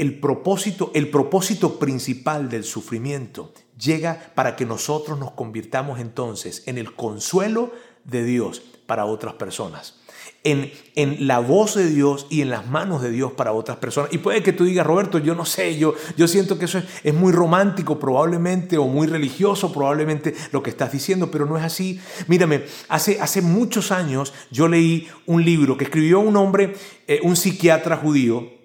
el 0.00 0.18
propósito, 0.18 0.90
el 0.94 1.10
propósito 1.10 1.78
principal 1.78 2.48
del 2.48 2.64
sufrimiento 2.64 3.52
llega 3.78 4.32
para 4.34 4.56
que 4.56 4.64
nosotros 4.64 5.18
nos 5.18 5.32
convirtamos 5.32 6.00
entonces 6.00 6.62
en 6.64 6.78
el 6.78 6.94
consuelo 6.94 7.70
de 8.04 8.24
Dios 8.24 8.62
para 8.86 9.04
otras 9.04 9.34
personas. 9.34 9.99
En, 10.42 10.72
en, 10.94 11.26
la 11.26 11.38
voz 11.38 11.74
de 11.74 11.86
Dios 11.86 12.26
y 12.30 12.40
en 12.40 12.48
las 12.48 12.66
manos 12.66 13.02
de 13.02 13.10
Dios 13.10 13.32
para 13.32 13.52
otras 13.52 13.76
personas. 13.76 14.12
Y 14.12 14.18
puede 14.18 14.42
que 14.42 14.54
tú 14.54 14.64
digas, 14.64 14.86
Roberto, 14.86 15.18
yo 15.18 15.34
no 15.34 15.44
sé, 15.44 15.76
yo, 15.76 15.94
yo 16.16 16.26
siento 16.26 16.58
que 16.58 16.64
eso 16.64 16.80
es, 17.04 17.14
muy 17.14 17.32
romántico 17.32 17.98
probablemente 17.98 18.78
o 18.78 18.86
muy 18.86 19.06
religioso 19.06 19.70
probablemente 19.70 20.34
lo 20.52 20.62
que 20.62 20.70
estás 20.70 20.92
diciendo, 20.92 21.30
pero 21.30 21.44
no 21.44 21.58
es 21.58 21.64
así. 21.64 22.00
Mírame, 22.26 22.62
hace, 22.88 23.20
hace 23.20 23.42
muchos 23.42 23.92
años 23.92 24.32
yo 24.50 24.66
leí 24.66 25.08
un 25.26 25.44
libro 25.44 25.76
que 25.76 25.84
escribió 25.84 26.20
un 26.20 26.36
hombre, 26.36 26.74
eh, 27.06 27.20
un 27.22 27.36
psiquiatra 27.36 27.98
judío, 27.98 28.60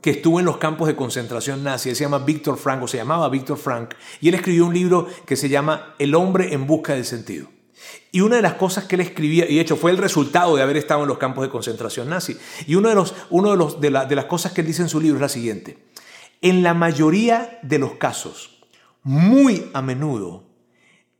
que 0.00 0.10
estuvo 0.10 0.40
en 0.40 0.46
los 0.46 0.56
campos 0.56 0.88
de 0.88 0.96
concentración 0.96 1.62
nazi, 1.62 1.94
se 1.94 2.04
llama 2.04 2.18
Víctor 2.18 2.56
Frank 2.56 2.86
se 2.88 2.96
llamaba 2.96 3.28
Víctor 3.28 3.58
Frank, 3.58 3.94
y 4.20 4.28
él 4.28 4.34
escribió 4.34 4.66
un 4.66 4.74
libro 4.74 5.06
que 5.26 5.36
se 5.36 5.48
llama 5.48 5.94
El 5.98 6.14
hombre 6.14 6.54
en 6.54 6.66
busca 6.66 6.94
del 6.94 7.04
sentido. 7.04 7.48
Y 8.10 8.20
una 8.20 8.36
de 8.36 8.42
las 8.42 8.54
cosas 8.54 8.84
que 8.84 8.96
él 8.96 9.00
escribía, 9.00 9.48
y 9.48 9.56
de 9.56 9.60
hecho 9.60 9.76
fue 9.76 9.90
el 9.90 9.98
resultado 9.98 10.56
de 10.56 10.62
haber 10.62 10.76
estado 10.76 11.02
en 11.02 11.08
los 11.08 11.18
campos 11.18 11.42
de 11.42 11.50
concentración 11.50 12.08
nazi, 12.08 12.36
y 12.66 12.74
uno 12.74 12.88
de, 12.88 12.94
los, 12.94 13.14
uno 13.30 13.52
de, 13.52 13.56
los, 13.56 13.80
de, 13.80 13.90
de 13.90 14.16
las 14.16 14.26
cosas 14.26 14.52
que 14.52 14.60
él 14.60 14.66
dice 14.66 14.82
en 14.82 14.88
su 14.88 15.00
libro 15.00 15.16
es 15.16 15.22
la 15.22 15.28
siguiente, 15.28 15.78
en 16.40 16.62
la 16.62 16.74
mayoría 16.74 17.58
de 17.62 17.78
los 17.78 17.94
casos, 17.94 18.62
muy 19.02 19.70
a 19.72 19.82
menudo, 19.82 20.44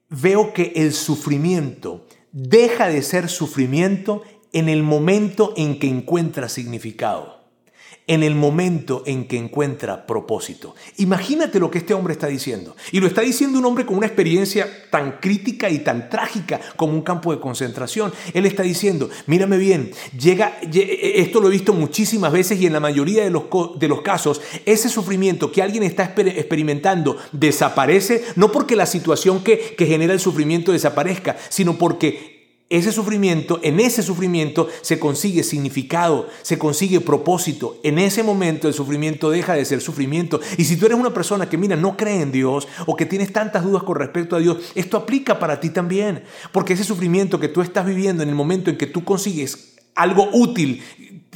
veo 0.09 0.53
que 0.53 0.72
el 0.77 0.92
sufrimiento 0.92 2.07
deja 2.33 2.88
de 2.88 3.03
ser 3.03 3.29
sufrimiento 3.29 4.22
en 4.53 4.68
el 4.68 4.83
momento 4.83 5.55
en 5.57 5.79
que 5.79 5.88
encuentra 5.88 6.48
significado 6.48 7.41
en 8.06 8.22
el 8.22 8.34
momento 8.34 9.02
en 9.06 9.26
que 9.28 9.36
encuentra 9.36 10.06
propósito. 10.06 10.74
Imagínate 10.96 11.60
lo 11.60 11.70
que 11.70 11.78
este 11.78 11.94
hombre 11.94 12.12
está 12.12 12.26
diciendo. 12.26 12.76
Y 12.90 13.00
lo 13.00 13.06
está 13.06 13.20
diciendo 13.20 13.58
un 13.58 13.64
hombre 13.64 13.86
con 13.86 13.96
una 13.96 14.06
experiencia 14.06 14.68
tan 14.90 15.18
crítica 15.20 15.70
y 15.70 15.78
tan 15.80 16.10
trágica 16.10 16.60
como 16.76 16.94
un 16.94 17.02
campo 17.02 17.32
de 17.32 17.40
concentración. 17.40 18.12
Él 18.34 18.44
está 18.46 18.64
diciendo, 18.64 19.08
mírame 19.26 19.56
bien, 19.56 19.92
llega, 20.18 20.58
esto 20.60 21.40
lo 21.40 21.48
he 21.48 21.52
visto 21.52 21.72
muchísimas 21.72 22.32
veces 22.32 22.60
y 22.60 22.66
en 22.66 22.72
la 22.72 22.80
mayoría 22.80 23.22
de 23.22 23.30
los, 23.30 23.44
de 23.78 23.88
los 23.88 24.02
casos, 24.02 24.40
ese 24.66 24.88
sufrimiento 24.88 25.52
que 25.52 25.62
alguien 25.62 25.84
está 25.84 26.12
experimentando 26.16 27.16
desaparece, 27.30 28.24
no 28.36 28.50
porque 28.50 28.76
la 28.76 28.86
situación 28.86 29.44
que, 29.44 29.74
que 29.76 29.86
genera 29.86 30.12
el 30.12 30.20
sufrimiento 30.20 30.72
desaparezca, 30.72 31.36
sino 31.48 31.78
porque 31.78 32.31
ese 32.72 32.90
sufrimiento, 32.90 33.61
en 33.62 33.80
ese 33.80 34.02
sufrimiento 34.02 34.68
se 34.80 34.98
consigue 34.98 35.42
significado, 35.42 36.28
se 36.40 36.58
consigue 36.58 37.00
propósito. 37.00 37.78
En 37.82 37.98
ese 37.98 38.22
momento 38.22 38.66
el 38.66 38.74
sufrimiento 38.74 39.30
deja 39.30 39.54
de 39.54 39.64
ser 39.64 39.80
sufrimiento. 39.80 40.40
Y 40.56 40.64
si 40.64 40.76
tú 40.76 40.87
eres 40.87 40.98
una 40.98 41.12
persona 41.12 41.48
que, 41.48 41.58
mira, 41.58 41.76
no 41.76 41.96
cree 41.96 42.22
en 42.22 42.32
Dios 42.32 42.66
o 42.87 42.96
que 42.96 43.06
tienes 43.06 43.32
tantas 43.32 43.62
dudas 43.62 43.82
con 43.82 43.96
respecto 43.96 44.37
a 44.37 44.38
Dios, 44.38 44.56
esto 44.74 44.96
aplica 44.96 45.38
para 45.38 45.61
ti 45.61 45.70
también. 45.70 46.24
Porque 46.50 46.72
ese 46.72 46.85
sufrimiento 46.85 47.38
que 47.38 47.48
tú 47.48 47.61
estás 47.61 47.85
viviendo 47.85 48.22
en 48.22 48.30
el 48.30 48.35
momento 48.35 48.70
en 48.70 48.78
que 48.78 48.87
tú 48.87 49.04
consigues 49.04 49.76
algo 49.94 50.28
útil 50.32 50.82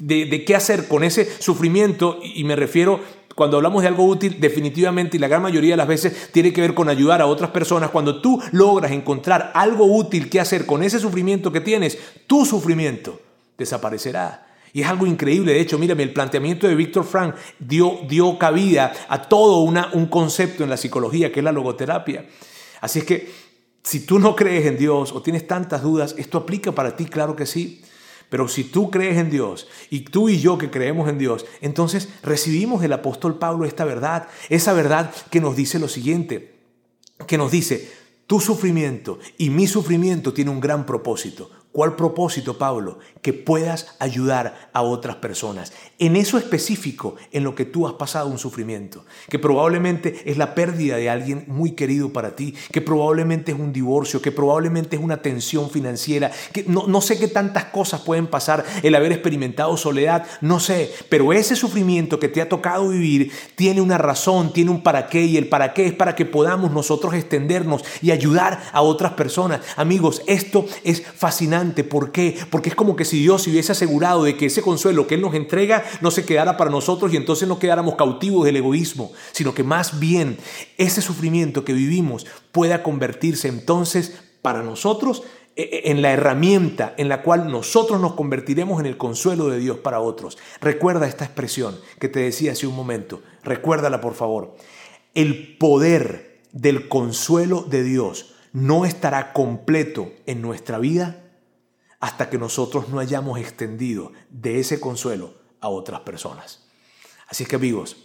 de, 0.00 0.26
de 0.26 0.44
qué 0.44 0.54
hacer 0.54 0.88
con 0.88 1.04
ese 1.04 1.28
sufrimiento, 1.40 2.18
y 2.22 2.44
me 2.44 2.56
refiero 2.56 3.00
cuando 3.36 3.58
hablamos 3.58 3.82
de 3.82 3.88
algo 3.88 4.06
útil, 4.06 4.38
definitivamente 4.40 5.18
y 5.18 5.20
la 5.20 5.28
gran 5.28 5.42
mayoría 5.42 5.74
de 5.74 5.76
las 5.76 5.86
veces 5.86 6.32
tiene 6.32 6.54
que 6.54 6.62
ver 6.62 6.72
con 6.72 6.88
ayudar 6.88 7.20
a 7.20 7.26
otras 7.26 7.50
personas. 7.50 7.90
Cuando 7.90 8.22
tú 8.22 8.42
logras 8.50 8.92
encontrar 8.92 9.52
algo 9.54 9.84
útil 9.84 10.30
que 10.30 10.40
hacer 10.40 10.64
con 10.64 10.82
ese 10.82 10.98
sufrimiento 10.98 11.52
que 11.52 11.60
tienes, 11.60 11.98
tu 12.26 12.46
sufrimiento 12.46 13.20
desaparecerá. 13.58 14.46
Y 14.72 14.80
es 14.80 14.88
algo 14.88 15.06
increíble. 15.06 15.52
De 15.52 15.60
hecho, 15.60 15.78
mírame, 15.78 16.02
el 16.02 16.14
planteamiento 16.14 16.66
de 16.66 16.74
Víctor 16.74 17.04
Frank 17.04 17.34
dio, 17.58 17.98
dio 18.08 18.38
cabida 18.38 18.94
a 19.06 19.20
todo 19.28 19.60
un 19.60 20.06
concepto 20.06 20.64
en 20.64 20.70
la 20.70 20.78
psicología 20.78 21.30
que 21.30 21.40
es 21.40 21.44
la 21.44 21.52
logoterapia. 21.52 22.24
Así 22.80 23.00
es 23.00 23.04
que 23.04 23.30
si 23.82 24.06
tú 24.06 24.18
no 24.18 24.34
crees 24.34 24.64
en 24.64 24.78
Dios 24.78 25.12
o 25.12 25.20
tienes 25.20 25.46
tantas 25.46 25.82
dudas, 25.82 26.14
esto 26.16 26.38
aplica 26.38 26.72
para 26.72 26.96
ti, 26.96 27.04
claro 27.04 27.36
que 27.36 27.44
sí. 27.44 27.82
Pero 28.28 28.48
si 28.48 28.64
tú 28.64 28.90
crees 28.90 29.18
en 29.18 29.30
Dios 29.30 29.68
y 29.90 30.00
tú 30.00 30.28
y 30.28 30.40
yo 30.40 30.58
que 30.58 30.70
creemos 30.70 31.08
en 31.08 31.18
Dios, 31.18 31.46
entonces 31.60 32.08
recibimos 32.22 32.80
del 32.80 32.92
apóstol 32.92 33.38
Pablo 33.38 33.64
esta 33.64 33.84
verdad, 33.84 34.28
esa 34.48 34.72
verdad 34.72 35.12
que 35.30 35.40
nos 35.40 35.56
dice 35.56 35.78
lo 35.78 35.88
siguiente, 35.88 36.56
que 37.26 37.38
nos 37.38 37.52
dice, 37.52 37.90
tu 38.26 38.40
sufrimiento 38.40 39.20
y 39.38 39.50
mi 39.50 39.66
sufrimiento 39.66 40.32
tiene 40.32 40.50
un 40.50 40.60
gran 40.60 40.84
propósito. 40.84 41.50
¿Cuál 41.70 41.94
propósito, 41.94 42.56
Pablo? 42.56 42.98
Que 43.20 43.34
puedas 43.34 43.96
ayudar 43.98 44.70
a 44.72 44.80
otras 44.80 45.16
personas. 45.16 45.72
En 45.98 46.16
eso 46.16 46.38
específico, 46.38 47.16
en 47.32 47.44
lo 47.44 47.54
que 47.54 47.64
tú 47.64 47.86
has 47.86 47.94
pasado 47.94 48.28
un 48.28 48.38
sufrimiento, 48.38 49.04
que 49.28 49.38
probablemente 49.38 50.22
es 50.24 50.36
la 50.36 50.54
pérdida 50.54 50.96
de 50.96 51.08
alguien 51.08 51.44
muy 51.46 51.72
querido 51.72 52.12
para 52.12 52.36
ti, 52.36 52.54
que 52.70 52.82
probablemente 52.82 53.52
es 53.52 53.58
un 53.58 53.72
divorcio, 53.72 54.20
que 54.20 54.32
probablemente 54.32 54.96
es 54.96 55.02
una 55.02 55.22
tensión 55.22 55.70
financiera, 55.70 56.30
que 56.52 56.64
no, 56.68 56.86
no 56.86 57.00
sé 57.00 57.18
qué 57.18 57.28
tantas 57.28 57.66
cosas 57.66 58.02
pueden 58.02 58.26
pasar, 58.26 58.64
el 58.82 58.94
haber 58.94 59.12
experimentado 59.12 59.76
soledad, 59.76 60.26
no 60.40 60.60
sé, 60.60 60.92
pero 61.08 61.32
ese 61.32 61.56
sufrimiento 61.56 62.18
que 62.18 62.28
te 62.28 62.42
ha 62.42 62.48
tocado 62.48 62.88
vivir 62.88 63.32
tiene 63.54 63.80
una 63.80 63.98
razón, 63.98 64.52
tiene 64.52 64.70
un 64.70 64.82
para 64.82 65.08
qué, 65.08 65.24
y 65.24 65.36
el 65.36 65.48
para 65.48 65.72
qué 65.72 65.86
es 65.86 65.94
para 65.94 66.14
que 66.14 66.26
podamos 66.26 66.72
nosotros 66.72 67.14
extendernos 67.14 67.84
y 68.02 68.10
ayudar 68.10 68.62
a 68.72 68.82
otras 68.82 69.12
personas. 69.12 69.60
Amigos, 69.76 70.22
esto 70.26 70.66
es 70.84 71.02
fascinante 71.02 71.84
¿Por 71.84 72.12
qué? 72.12 72.36
Porque 72.50 72.68
es 72.68 72.74
como 72.74 72.96
que 72.96 73.04
si 73.04 73.20
Dios 73.20 73.46
hubiese 73.46 73.72
asegurado 73.72 74.24
de 74.24 74.36
que 74.36 74.46
ese 74.46 74.62
consuelo 74.62 75.06
que 75.06 75.14
Él 75.14 75.22
nos 75.22 75.34
entrega 75.34 75.84
no 76.00 76.10
se 76.10 76.24
quedara 76.24 76.56
para 76.56 76.70
nosotros 76.70 77.12
y 77.12 77.16
entonces 77.16 77.48
no 77.48 77.58
quedáramos 77.58 77.94
cautivos 77.94 78.44
del 78.44 78.56
egoísmo, 78.56 79.12
sino 79.32 79.54
que 79.54 79.62
más 79.62 79.98
bien 79.98 80.38
ese 80.78 81.02
sufrimiento 81.02 81.64
que 81.64 81.72
vivimos 81.72 82.26
pueda 82.52 82.82
convertirse 82.82 83.48
entonces 83.48 84.20
para 84.42 84.62
nosotros 84.62 85.22
e, 85.56 85.62
e, 85.62 85.90
en 85.90 86.02
la 86.02 86.12
herramienta 86.12 86.94
en 86.98 87.08
la 87.08 87.22
cual 87.22 87.50
nosotros 87.50 88.00
nos 88.00 88.12
convertiremos 88.12 88.78
en 88.78 88.86
el 88.86 88.98
consuelo 88.98 89.48
de 89.48 89.58
Dios 89.58 89.78
para 89.78 90.00
otros. 90.00 90.36
Recuerda 90.60 91.08
esta 91.08 91.24
expresión 91.24 91.78
que 91.98 92.08
te 92.08 92.20
decía 92.20 92.52
hace 92.52 92.66
un 92.66 92.76
momento, 92.76 93.22
recuérdala 93.42 94.00
por 94.00 94.14
favor. 94.14 94.54
El 95.14 95.56
poder 95.56 96.42
del 96.52 96.88
consuelo 96.88 97.62
de 97.62 97.82
Dios 97.82 98.34
no 98.52 98.84
estará 98.84 99.32
completo 99.32 100.12
en 100.26 100.42
nuestra 100.42 100.78
vida 100.78 101.22
hasta 102.00 102.30
que 102.30 102.38
nosotros 102.38 102.88
no 102.88 102.98
hayamos 102.98 103.40
extendido 103.40 104.12
de 104.30 104.60
ese 104.60 104.78
consuelo 104.78 105.45
a 105.60 105.68
otras 105.68 106.00
personas. 106.00 106.66
Así 107.28 107.44
que 107.44 107.56
amigos, 107.56 107.96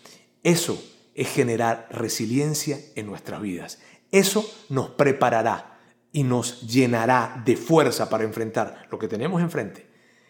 eso 0.44 0.82
es 1.16 1.30
generar 1.30 1.88
resiliencia 1.92 2.80
en 2.96 3.06
nuestras 3.06 3.42
vidas. 3.42 3.80
Eso 4.12 4.50
nos 4.70 4.90
preparará 4.92 5.80
y 6.12 6.24
nos 6.24 6.62
llenará 6.62 7.42
de 7.46 7.56
fuerza 7.56 8.10
para 8.10 8.24
enfrentar 8.24 8.88
lo 8.92 9.00
que 9.00 9.08
tenemos 9.08 9.42
enfrente 9.42 9.90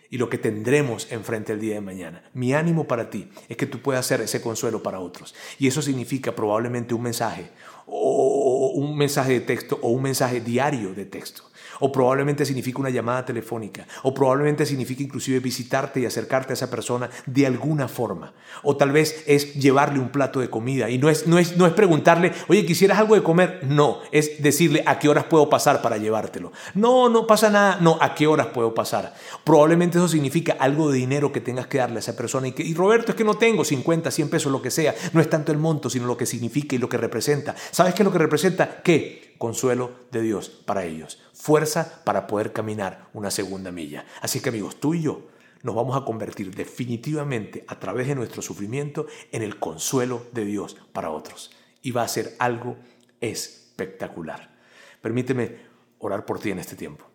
y 0.10 0.18
lo 0.18 0.30
que 0.30 0.38
tendremos 0.38 1.12
enfrente 1.12 1.54
el 1.54 1.60
día 1.60 1.76
de 1.76 1.82
mañana. 1.82 2.30
Mi 2.34 2.54
ánimo 2.54 2.86
para 2.86 3.10
ti 3.10 3.30
es 3.48 3.56
que 3.56 3.66
tú 3.66 3.82
puedas 3.82 4.06
ser 4.06 4.22
ese 4.22 4.42
consuelo 4.42 4.84
para 4.84 5.00
otros. 5.00 5.34
Y 5.58 5.68
eso 5.68 5.82
significa 5.82 6.36
probablemente 6.36 6.94
un 6.94 7.02
mensaje, 7.02 7.50
o 7.88 8.74
un 8.76 8.98
mensaje 8.98 9.34
de 9.34 9.42
texto, 9.42 9.80
o 9.82 9.90
un 9.90 10.04
mensaje 10.04 10.42
diario 10.42 10.94
de 10.94 11.06
texto 11.06 11.51
o 11.80 11.92
probablemente 11.92 12.46
significa 12.46 12.80
una 12.80 12.90
llamada 12.90 13.26
telefónica, 13.26 13.88
o 14.04 14.14
probablemente 14.14 14.66
significa 14.66 15.04
inclusive 15.04 15.40
visitarte 15.40 16.00
y 16.00 16.06
acercarte 16.06 16.54
a 16.54 16.56
esa 16.56 16.70
persona 16.70 17.10
de 17.26 17.46
alguna 17.46 17.88
forma, 17.88 18.34
o 18.64 18.76
tal 18.76 18.92
vez 18.92 19.24
es 19.28 19.54
llevarle 19.56 20.00
un 20.00 20.10
plato 20.10 20.40
de 20.40 20.50
comida 20.50 20.90
y 20.90 20.98
no 20.98 21.10
es, 21.10 21.28
no 21.28 21.38
es, 21.38 21.58
no 21.58 21.66
es 21.66 21.74
preguntarle, 21.74 22.32
oye, 22.48 22.66
¿quisieras 22.66 23.00
algo 23.00 23.16
de 23.16 23.24
comer? 23.24 23.62
No, 23.64 24.00
es 24.12 24.42
decirle 24.42 24.84
a 24.86 25.00
qué 25.00 25.10
horas 25.10 25.26
puedo 25.26 25.50
pasar 25.50 25.82
para 25.82 25.98
llevártelo. 25.98 26.52
No, 26.74 27.10
no 27.10 27.28
pasa 27.28 27.50
nada, 27.50 27.78
no, 27.82 27.98
a 28.02 28.16
qué 28.16 28.28
horas 28.28 28.48
puedo 28.48 28.74
pasar. 28.74 29.14
Probablemente 29.44 29.98
eso 29.98 30.08
significa 30.08 30.58
algo 30.60 30.92
de 30.92 30.98
dinero 30.98 31.32
que 31.32 31.42
tengas 31.42 31.68
que 31.68 31.78
darle 31.78 31.98
a 31.98 32.00
esa 32.00 32.16
persona 32.16 32.48
y 32.48 32.52
que, 32.52 32.64
y 32.64 32.74
Roberto, 32.74 33.12
es 33.12 33.16
que 33.16 33.24
no 33.24 33.36
tengo 33.36 33.64
50, 33.64 34.12
100 34.12 34.30
pesos, 34.30 34.52
lo 34.52 34.62
que 34.62 34.72
sea, 34.72 34.96
no 35.14 35.22
es 35.22 35.30
tanto 35.30 35.52
el 35.52 35.58
monto, 35.58 35.90
sino 35.90 36.06
lo 36.06 36.18
que 36.18 36.26
significa 36.26 36.76
y 36.76 36.80
lo 36.80 36.90
que 36.90 36.98
representa. 36.98 37.56
¿Sabes 37.72 37.94
qué 37.94 38.04
es 38.04 38.06
lo 38.06 38.12
que 38.12 38.20
representa? 38.20 38.82
¿Qué? 38.84 39.31
Consuelo 39.42 39.92
de 40.12 40.22
Dios 40.22 40.50
para 40.50 40.86
ellos, 40.86 41.20
fuerza 41.34 42.04
para 42.06 42.28
poder 42.28 42.54
caminar 42.54 43.10
una 43.12 43.32
segunda 43.32 43.72
milla. 43.72 44.06
Así 44.22 44.40
que 44.40 44.50
amigos, 44.50 44.80
tú 44.80 44.94
y 44.94 45.02
yo 45.02 45.30
nos 45.64 45.74
vamos 45.74 45.98
a 45.98 46.06
convertir 46.06 46.54
definitivamente 46.54 47.66
a 47.68 47.80
través 47.80 48.08
de 48.08 48.14
nuestro 48.14 48.44
sufrimiento 48.44 49.08
en 49.32 49.42
el 49.42 49.58
consuelo 49.58 50.28
de 50.32 50.46
Dios 50.46 50.78
para 50.94 51.10
otros. 51.10 51.50
Y 51.82 51.90
va 51.90 52.04
a 52.04 52.08
ser 52.08 52.36
algo 52.38 52.78
espectacular. 53.20 54.60
Permíteme 55.02 55.58
orar 55.98 56.24
por 56.24 56.40
ti 56.40 56.52
en 56.52 56.60
este 56.60 56.76
tiempo. 56.76 57.06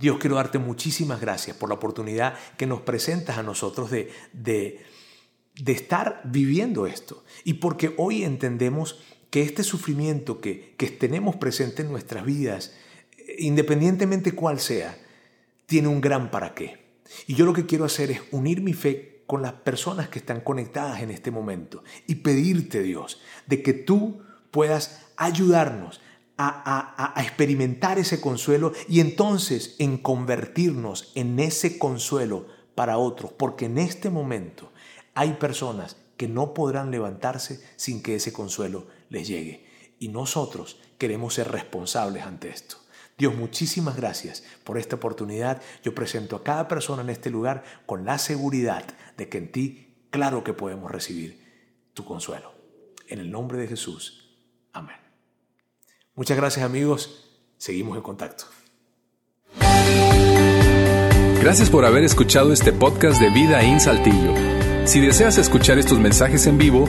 Dios, 0.00 0.18
quiero 0.18 0.34
darte 0.34 0.58
muchísimas 0.58 1.20
gracias 1.20 1.56
por 1.56 1.68
la 1.68 1.76
oportunidad 1.76 2.34
que 2.56 2.66
nos 2.66 2.80
presentas 2.80 3.38
a 3.38 3.44
nosotros 3.44 3.88
de, 3.92 4.10
de, 4.32 4.84
de 5.54 5.72
estar 5.72 6.22
viviendo 6.24 6.88
esto. 6.88 7.22
Y 7.44 7.54
porque 7.54 7.94
hoy 7.98 8.24
entendemos 8.24 9.00
que 9.30 9.42
este 9.42 9.62
sufrimiento 9.62 10.40
que, 10.40 10.74
que 10.76 10.88
tenemos 10.88 11.36
presente 11.36 11.82
en 11.82 11.90
nuestras 11.90 12.24
vidas, 12.24 12.74
independientemente 13.38 14.32
cuál 14.32 14.60
sea, 14.60 14.98
tiene 15.66 15.88
un 15.88 16.00
gran 16.00 16.30
para 16.30 16.54
qué. 16.54 16.80
Y 17.26 17.34
yo 17.34 17.46
lo 17.46 17.52
que 17.52 17.66
quiero 17.66 17.84
hacer 17.84 18.10
es 18.10 18.20
unir 18.32 18.60
mi 18.60 18.72
fe 18.72 19.22
con 19.26 19.42
las 19.42 19.52
personas 19.52 20.08
que 20.08 20.18
están 20.18 20.40
conectadas 20.40 21.02
en 21.02 21.10
este 21.12 21.30
momento 21.30 21.84
y 22.08 22.16
pedirte, 22.16 22.82
Dios, 22.82 23.20
de 23.46 23.62
que 23.62 23.72
tú 23.72 24.22
puedas 24.50 25.06
ayudarnos 25.16 26.00
a, 26.36 27.14
a, 27.14 27.22
experimentar 27.22 27.98
ese 27.98 28.20
consuelo 28.20 28.72
y 28.88 29.00
entonces 29.00 29.76
en 29.78 29.98
convertirnos 29.98 31.12
en 31.14 31.38
ese 31.38 31.78
consuelo 31.78 32.46
para 32.74 32.98
otros, 32.98 33.30
porque 33.32 33.66
en 33.66 33.78
este 33.78 34.10
momento 34.10 34.72
hay 35.14 35.34
personas 35.34 35.96
que 36.16 36.28
no 36.28 36.54
podrán 36.54 36.90
levantarse 36.90 37.62
sin 37.76 38.02
que 38.02 38.16
ese 38.16 38.32
consuelo 38.32 38.86
les 39.10 39.28
llegue. 39.28 39.66
Y 39.98 40.08
nosotros 40.08 40.80
queremos 40.96 41.34
ser 41.34 41.50
responsables 41.50 42.24
ante 42.24 42.48
esto. 42.48 42.76
Dios, 43.18 43.34
muchísimas 43.34 43.96
gracias 43.96 44.42
por 44.64 44.78
esta 44.78 44.96
oportunidad. 44.96 45.60
Yo 45.82 45.94
presento 45.94 46.36
a 46.36 46.42
cada 46.42 46.68
persona 46.68 47.02
en 47.02 47.10
este 47.10 47.28
lugar 47.28 47.64
con 47.84 48.06
la 48.06 48.16
seguridad 48.16 48.84
de 49.18 49.28
que 49.28 49.36
en 49.36 49.52
ti, 49.52 50.06
claro 50.08 50.42
que 50.42 50.54
podemos 50.54 50.90
recibir 50.90 51.38
tu 51.92 52.06
consuelo. 52.06 52.54
En 53.08 53.18
el 53.18 53.30
nombre 53.30 53.58
de 53.58 53.68
Jesús. 53.68 54.38
Amén. 54.72 54.96
Muchas 56.14 56.38
gracias 56.38 56.64
amigos. 56.64 57.26
Seguimos 57.58 57.96
en 57.98 58.02
contacto. 58.02 58.44
Gracias 61.40 61.68
por 61.68 61.84
haber 61.84 62.04
escuchado 62.04 62.52
este 62.52 62.72
podcast 62.72 63.20
de 63.20 63.30
Vida 63.30 63.62
en 63.62 63.80
Saltillo. 63.80 64.34
Si 64.86 65.00
deseas 65.00 65.36
escuchar 65.38 65.78
estos 65.78 65.98
mensajes 65.98 66.46
en 66.46 66.58
vivo, 66.58 66.88